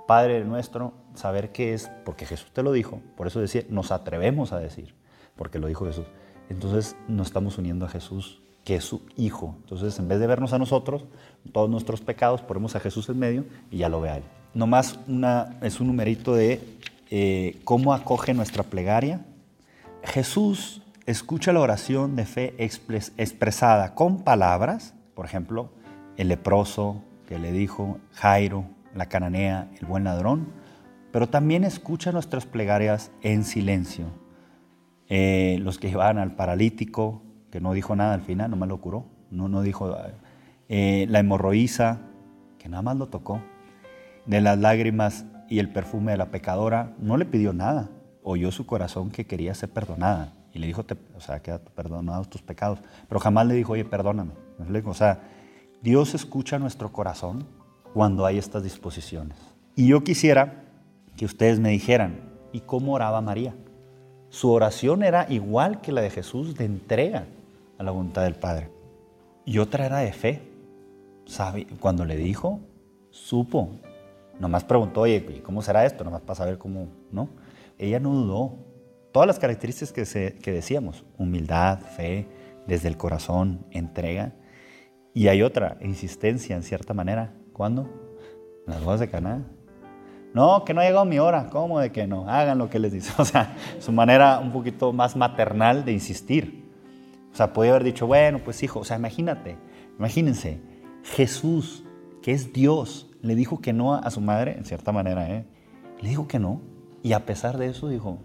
Padre 0.07 0.44
nuestro, 0.44 0.92
saber 1.14 1.50
qué 1.52 1.74
es, 1.74 1.90
porque 2.04 2.26
Jesús 2.26 2.50
te 2.52 2.62
lo 2.62 2.72
dijo, 2.72 3.00
por 3.16 3.26
eso 3.26 3.40
decía, 3.40 3.62
nos 3.68 3.90
atrevemos 3.90 4.52
a 4.52 4.59
decir, 4.59 4.94
porque 5.37 5.59
lo 5.59 5.66
dijo 5.66 5.87
Jesús. 5.87 6.07
Entonces 6.50 6.96
nos 7.09 7.28
estamos 7.28 7.57
uniendo 7.59 7.87
a 7.87 7.88
Jesús, 7.88 8.40
que 8.64 8.76
es 8.76 8.85
su 8.85 9.02
Hijo. 9.16 9.57
Entonces 9.61 9.98
en 9.98 10.09
vez 10.09 10.20
de 10.20 10.26
vernos 10.26 10.52
a 10.52 10.59
nosotros, 10.59 11.04
todos 11.52 11.70
nuestros 11.70 12.00
pecados, 12.00 12.42
ponemos 12.42 12.76
a 12.76 12.80
Jesús 12.80 13.09
en 13.09 13.18
medio 13.18 13.44
y 13.70 13.78
ya 13.78 13.88
lo 13.88 14.00
ve 14.00 14.11
a 14.11 14.16
Él. 14.18 14.24
Nomás 14.52 14.98
una, 15.09 15.57
es 15.62 15.80
un 15.80 15.88
numerito 15.88 16.35
de 16.35 16.61
eh, 17.11 17.61
cómo 17.64 17.92
acoge 17.92 18.35
nuestra 18.35 18.62
plegaria. 18.62 19.24
Jesús 20.02 20.83
escucha 21.06 21.52
la 21.52 21.60
oración 21.60 22.16
de 22.16 22.24
fe 22.24 22.54
expresada 22.58 23.94
con 23.94 24.22
palabras, 24.22 24.94
por 25.14 25.26
ejemplo, 25.26 25.70
el 26.16 26.28
leproso 26.28 27.02
que 27.26 27.38
le 27.38 27.52
dijo, 27.52 27.98
Jairo, 28.12 28.64
la 28.94 29.06
cananea, 29.06 29.70
el 29.78 29.86
buen 29.86 30.04
ladrón, 30.04 30.48
pero 31.12 31.28
también 31.28 31.64
escucha 31.64 32.12
nuestras 32.12 32.46
plegarias 32.46 33.10
en 33.22 33.44
silencio. 33.44 34.06
Eh, 35.08 35.58
los 35.60 35.78
que 35.78 35.88
llevaban 35.88 36.18
al 36.18 36.34
paralítico, 36.34 37.22
que 37.50 37.60
no 37.60 37.72
dijo 37.72 37.94
nada 37.94 38.14
al 38.14 38.22
final, 38.22 38.50
nomás 38.50 38.68
lo 38.68 38.80
curó, 38.80 39.06
no, 39.30 39.48
no 39.48 39.62
dijo, 39.62 39.94
eh, 40.68 41.06
la 41.08 41.18
hemorroísa, 41.18 42.00
que 42.58 42.68
nada 42.68 42.82
más 42.82 42.96
lo 42.96 43.08
tocó, 43.08 43.40
de 44.26 44.40
las 44.40 44.58
lágrimas 44.58 45.26
y 45.48 45.58
el 45.58 45.68
perfume 45.68 46.12
de 46.12 46.18
la 46.18 46.30
pecadora, 46.30 46.94
no 46.98 47.16
le 47.18 47.26
pidió 47.26 47.52
nada, 47.52 47.90
oyó 48.22 48.50
su 48.50 48.64
corazón 48.64 49.10
que 49.10 49.26
quería 49.26 49.54
ser 49.54 49.70
perdonada 49.70 50.32
y 50.54 50.60
le 50.60 50.68
dijo, 50.68 50.84
o 51.16 51.20
sea, 51.20 51.40
queda 51.40 51.58
perdonados 51.58 52.30
tus 52.30 52.40
pecados, 52.40 52.78
pero 53.08 53.20
jamás 53.20 53.46
le 53.46 53.54
dijo, 53.54 53.72
oye, 53.72 53.84
perdóname. 53.84 54.32
O 54.86 54.94
sea, 54.94 55.20
Dios 55.82 56.14
escucha 56.14 56.58
nuestro 56.60 56.92
corazón 56.92 57.44
cuando 57.92 58.24
hay 58.24 58.38
estas 58.38 58.62
disposiciones. 58.62 59.36
Y 59.74 59.88
yo 59.88 60.04
quisiera 60.04 60.62
que 61.16 61.24
ustedes 61.24 61.58
me 61.58 61.70
dijeran, 61.70 62.20
¿y 62.52 62.60
cómo 62.60 62.94
oraba 62.94 63.20
María? 63.20 63.54
Su 64.30 64.50
oración 64.50 65.02
era 65.02 65.26
igual 65.28 65.80
que 65.80 65.92
la 65.92 66.00
de 66.00 66.10
Jesús 66.10 66.54
de 66.54 66.64
entrega 66.64 67.24
a 67.78 67.82
la 67.82 67.90
voluntad 67.90 68.22
del 68.22 68.34
Padre. 68.34 68.70
Y 69.44 69.58
otra 69.58 69.86
era 69.86 69.98
de 69.98 70.12
fe. 70.12 70.42
¿Sabe? 71.26 71.66
Cuando 71.80 72.04
le 72.04 72.16
dijo, 72.16 72.60
supo. 73.10 73.70
Nomás 74.38 74.64
preguntó, 74.64 75.02
oye, 75.02 75.42
¿cómo 75.42 75.62
será 75.62 75.84
esto? 75.86 76.04
Nomás 76.04 76.20
para 76.20 76.34
saber 76.34 76.58
cómo, 76.58 76.88
¿no? 77.10 77.28
Ella 77.78 77.98
no 77.98 78.12
dudó. 78.12 78.73
Todas 79.14 79.29
las 79.29 79.38
características 79.38 79.92
que, 79.92 80.35
que 80.42 80.50
decíamos, 80.50 81.05
humildad, 81.18 81.79
fe, 81.79 82.27
desde 82.66 82.88
el 82.88 82.96
corazón, 82.96 83.64
entrega. 83.70 84.33
Y 85.14 85.29
hay 85.29 85.42
otra, 85.42 85.79
insistencia 85.83 86.57
en 86.57 86.64
cierta 86.64 86.94
manera. 86.94 87.33
¿Cuándo? 87.53 87.88
Las 88.66 88.83
bodas 88.83 88.98
de 88.98 89.09
Caná. 89.09 89.46
No, 90.33 90.64
que 90.64 90.74
no 90.74 90.81
ha 90.81 90.85
llegado 90.85 91.05
mi 91.05 91.20
hora. 91.20 91.48
¿Cómo 91.48 91.79
de 91.79 91.92
que 91.92 92.09
no? 92.09 92.29
Hagan 92.29 92.59
lo 92.59 92.68
que 92.68 92.81
les 92.81 92.90
dice. 92.90 93.12
O 93.22 93.24
sea, 93.24 93.57
su 93.79 93.92
manera 93.92 94.40
un 94.40 94.50
poquito 94.50 94.92
más 94.92 95.14
maternal 95.14 95.85
de 95.85 95.92
insistir. 95.92 96.68
O 97.33 97.37
sea, 97.37 97.53
podía 97.53 97.70
haber 97.70 97.85
dicho, 97.85 98.09
bueno, 98.09 98.40
pues 98.44 98.64
hijo, 98.64 98.81
o 98.81 98.85
sea, 98.85 98.96
imagínate, 98.96 99.57
imagínense, 99.96 100.61
Jesús, 101.05 101.85
que 102.20 102.33
es 102.33 102.53
Dios, 102.53 103.12
le 103.22 103.37
dijo 103.37 103.61
que 103.61 103.72
no 103.72 103.94
a 103.94 104.11
su 104.11 104.20
madre, 104.20 104.57
en 104.59 104.64
cierta 104.64 104.90
manera, 104.90 105.31
¿eh? 105.31 105.46
Le 106.00 106.09
dijo 106.09 106.27
que 106.27 106.40
no. 106.40 106.62
Y 107.05 107.12
a 107.12 107.24
pesar 107.27 107.59
de 107.59 107.66
eso 107.68 107.88
dijo, 107.88 108.18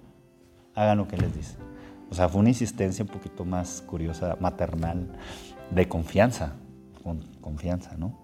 hagan 0.79 0.97
lo 0.97 1.07
que 1.07 1.17
les 1.17 1.35
dice. 1.35 1.55
O 2.09 2.15
sea, 2.15 2.29
fue 2.29 2.39
una 2.39 2.49
insistencia 2.49 3.03
un 3.03 3.11
poquito 3.11 3.45
más 3.45 3.83
curiosa, 3.85 4.37
maternal, 4.39 5.11
de 5.71 5.87
confianza 5.87 6.55
con 7.03 7.23
confianza, 7.41 7.95
¿no? 7.97 8.17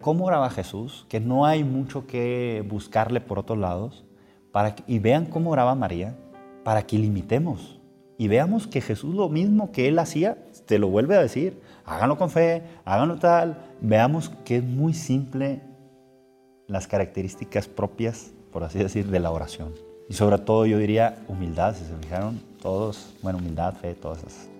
¿Cómo 0.00 0.24
oraba 0.24 0.50
Jesús? 0.50 1.06
Que 1.08 1.20
no 1.20 1.46
hay 1.46 1.64
mucho 1.64 2.06
que 2.06 2.64
buscarle 2.68 3.20
por 3.20 3.38
otros 3.38 3.58
lados. 3.58 4.04
Para 4.50 4.74
y 4.86 4.98
vean 4.98 5.26
cómo 5.26 5.50
oraba 5.50 5.74
María, 5.74 6.16
para 6.64 6.82
que 6.82 6.98
limitemos. 6.98 7.80
Y 8.18 8.28
veamos 8.28 8.66
que 8.66 8.80
Jesús 8.80 9.14
lo 9.14 9.28
mismo 9.28 9.72
que 9.72 9.88
él 9.88 9.98
hacía, 9.98 10.38
te 10.66 10.78
lo 10.78 10.88
vuelve 10.88 11.16
a 11.16 11.22
decir. 11.22 11.60
Háganlo 11.84 12.18
con 12.18 12.30
fe, 12.30 12.62
háganlo 12.84 13.18
tal. 13.18 13.58
Veamos 13.80 14.30
que 14.44 14.56
es 14.56 14.64
muy 14.64 14.92
simple 14.92 15.62
las 16.66 16.86
características 16.86 17.68
propias, 17.68 18.32
por 18.50 18.64
así 18.64 18.78
decir, 18.78 19.08
de 19.08 19.20
la 19.20 19.30
oración. 19.30 19.91
Y 20.12 20.14
sobre 20.14 20.36
todo 20.36 20.66
yo 20.66 20.76
diría 20.76 21.16
humildad, 21.26 21.74
si 21.74 21.86
se 21.86 21.96
fijaron, 21.96 22.38
todos, 22.60 23.14
bueno, 23.22 23.38
humildad, 23.38 23.72
fe, 23.72 23.94
todas 23.94 24.18
esas. 24.18 24.51